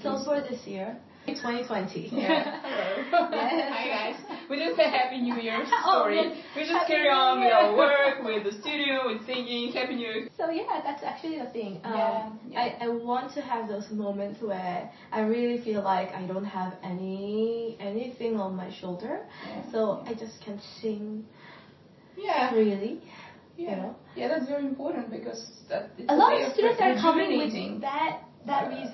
So 0.04 0.18
for 0.26 0.42
this 0.42 0.66
year, 0.68 0.98
2020. 1.28 2.10
Yeah. 2.12 2.60
Hello. 2.64 3.28
Yes. 3.32 3.72
Hi 3.76 3.86
guys. 3.98 4.20
We 4.50 4.56
didn't 4.58 4.78
say 4.78 4.90
Happy 4.90 5.20
New 5.22 5.36
Year. 5.36 5.64
Oh, 5.86 6.04
Sorry. 6.04 6.16
yes. 6.16 6.38
We 6.56 6.62
just 6.62 6.72
Happy 6.74 6.94
carry 6.94 7.04
New 7.04 7.10
on 7.10 7.40
with 7.40 7.54
our 7.54 7.76
work, 7.76 8.24
with 8.24 8.44
the 8.44 8.62
studio, 8.62 9.08
with 9.08 9.26
singing. 9.26 9.72
Happy 9.74 9.96
New 9.96 10.08
Year. 10.08 10.30
So 10.38 10.50
yeah, 10.50 10.82
that's 10.84 11.04
actually 11.04 11.40
the 11.40 11.50
thing. 11.52 11.80
Um, 11.84 11.94
Yeah, 11.94 12.30
yeah. 12.50 12.60
I, 12.82 12.86
I 12.86 12.88
want 12.90 13.34
to 13.34 13.42
have 13.42 13.68
those 13.68 13.90
moments 13.92 14.42
where 14.42 14.90
I 15.12 15.22
really 15.22 15.64
feel 15.64 15.84
like 15.84 16.10
I 16.14 16.26
don't 16.26 16.46
have 16.46 16.74
any 16.84 17.78
anything 17.80 18.40
on 18.40 18.56
my 18.56 18.72
shoulder, 18.80 19.26
Yeah, 19.48 19.72
so. 19.72 20.04
I 20.06 20.14
just 20.14 20.42
can 20.44 20.60
sing 20.82 21.26
Yeah. 22.18 22.52
freely. 22.52 23.02
Yeah. 23.58 23.70
you 23.72 23.76
know? 23.76 23.96
Yeah, 24.16 24.28
that's 24.30 24.48
very 24.48 24.66
important 24.66 25.10
because 25.10 25.46
that 25.70 25.90
it's 25.98 26.10
a 26.10 26.16
lot 26.16 26.34
of 26.40 26.54
students 26.54 26.80
are 26.82 26.96
coming 26.96 27.38
with 27.38 27.82
that 27.82 28.22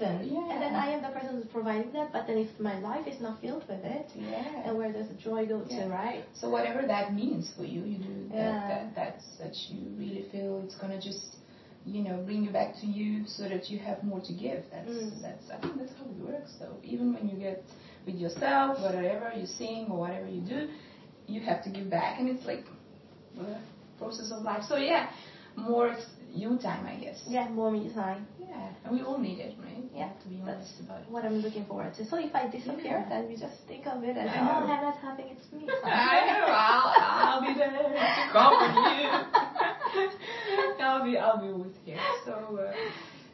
Uh, 0.04 0.22
yeah. 0.24 0.52
and 0.54 0.62
then 0.62 0.76
I 0.76 0.88
am 0.92 1.02
the 1.02 1.10
person 1.10 1.36
who's 1.36 1.46
providing 1.52 1.92
that. 1.94 2.12
But 2.12 2.28
then 2.28 2.38
if 2.38 2.50
my 2.60 2.80
life 2.80 3.08
is 3.08 3.20
not 3.22 3.40
filled 3.42 3.64
with 3.68 3.84
it, 3.84 4.08
Yeah. 4.16 4.64
and 4.66 4.78
where 4.78 4.92
does 4.92 5.08
the 5.08 5.16
joy 5.16 5.46
go 5.46 5.62
to, 5.62 5.88
right? 5.88 6.24
So 6.34 6.50
whatever 6.50 6.86
that 6.88 7.14
means 7.14 7.52
for 7.58 7.64
you, 7.64 7.82
you 7.84 7.98
do 7.98 8.28
that, 8.30 8.36
Yeah. 8.36 8.68
that 8.68 8.96
that's 8.96 9.26
that 9.42 9.56
you 9.70 9.80
really 9.98 10.24
feel 10.32 10.62
it's 10.66 10.76
gonna 10.76 11.00
just 11.02 11.38
you 11.86 12.02
know 12.04 12.18
bring 12.24 12.44
you 12.44 12.52
back 12.52 12.76
to 12.82 12.86
you 12.88 13.26
so 13.28 13.44
that 13.50 13.70
you 13.70 13.78
have 13.80 14.04
more 14.04 14.22
to 14.22 14.34
give. 14.34 14.64
That's 14.72 14.90
Mm. 14.92 15.22
that's 15.22 15.46
I 15.52 15.58
think 15.62 15.78
that's 15.80 15.94
how 15.98 16.06
it 16.06 16.20
works 16.32 16.54
though. 16.60 16.76
Even 16.84 17.14
when 17.14 17.28
you 17.30 17.38
get 17.38 17.64
with 18.06 18.16
yourself, 18.16 18.80
whatever 18.82 19.32
you 19.40 19.46
sing 19.46 19.88
or 19.90 19.98
whatever 20.00 20.28
you 20.28 20.42
do, 20.42 20.70
you 21.28 21.40
have 21.42 21.64
to 21.64 21.70
give 21.70 21.90
back, 21.90 22.20
and 22.20 22.28
it's 22.30 22.46
like 22.46 22.66
a 23.40 23.58
process 23.98 24.32
of 24.32 24.44
life. 24.44 24.64
So 24.68 24.76
yeah, 24.78 25.10
more 25.56 25.96
you 26.34 26.58
time, 26.58 26.86
I 26.86 26.96
guess. 26.96 27.24
Yeah, 27.28 27.48
more 27.50 27.72
me 27.72 27.92
time. 27.94 28.26
Yeah, 28.40 28.70
and 28.84 28.94
we 28.94 29.02
all 29.04 29.18
need 29.18 29.40
it, 29.40 29.56
right? 29.62 29.84
Yeah, 29.94 30.10
to 30.22 30.28
be 30.30 30.42
that's 30.44 30.58
honest 30.58 30.80
about 30.82 31.02
it. 31.02 31.10
what 31.10 31.24
I'm 31.24 31.38
looking 31.40 31.66
forward 31.66 31.94
to. 31.96 32.06
So 32.06 32.18
if 32.18 32.34
I 32.36 32.48
disappear, 32.50 33.06
Yeah. 33.06 33.10
then 33.10 33.28
we 33.28 33.36
just 33.38 33.62
think 33.68 33.86
of 33.86 34.04
it 34.04 34.18
as 34.18 34.30
I 34.30 34.40
oh, 34.40 34.62
know. 34.62 34.68
Hanna's 34.68 34.98
having 35.02 35.28
its 35.30 35.46
me 35.54 35.66
time. 35.68 35.78
I 35.86 36.26
know. 36.26 36.46
I'll, 36.50 36.90
I'll 37.30 37.42
be 37.42 37.54
there 37.54 37.70
to 37.70 38.32
comfort 38.34 38.74
you. 38.98 39.08
I'll 40.84 41.04
be 41.06 41.18
I'll 41.18 41.42
be 41.42 41.54
with 41.54 41.78
you. 41.86 41.98
So 42.26 42.60
uh, 42.60 42.74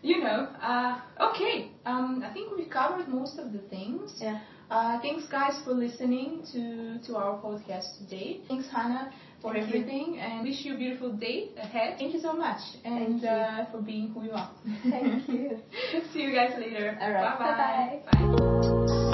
you 0.02 0.22
know. 0.22 0.48
Uh, 0.62 1.00
okay. 1.32 1.72
Um, 1.86 2.24
I 2.26 2.34
think 2.34 2.56
we've 2.56 2.70
covered 2.70 3.08
most 3.08 3.40
of 3.40 3.54
the 3.54 3.60
things. 3.70 4.18
Yeah. 4.20 4.40
Uh, 4.70 5.00
thanks 5.02 5.26
guys 5.32 5.60
for 5.66 5.72
listening 5.72 6.44
to 6.52 7.00
to 7.08 7.16
our 7.16 7.40
podcast 7.42 7.98
today. 7.98 8.42
Thanks 8.48 8.68
Hanna 8.72 9.12
for 9.42 9.54
Thank 9.54 9.70
you. 9.74 9.80
everything 9.82 10.20
and 10.20 10.44
wish 10.44 10.66
you 10.66 10.76
a 10.76 10.78
beautiful 10.78 11.12
day 11.14 11.50
ahead. 11.58 11.98
Thank 11.98 12.14
you 12.14 12.20
so 12.22 12.34
much 12.34 12.60
and 12.84 13.24
Uh, 13.24 13.66
for 13.72 13.82
being 13.82 14.10
who 14.14 14.24
you 14.26 14.32
are. 14.32 14.52
Thank 14.90 15.28
you. 15.30 15.60
See 16.14 16.22
you 16.22 16.34
guys 16.36 16.52
later. 16.60 16.98
All 17.02 17.12
right. 17.12 17.40
Bye-bye. 17.40 18.02
Bye-bye. 18.12 18.88
Bye. 18.88 19.06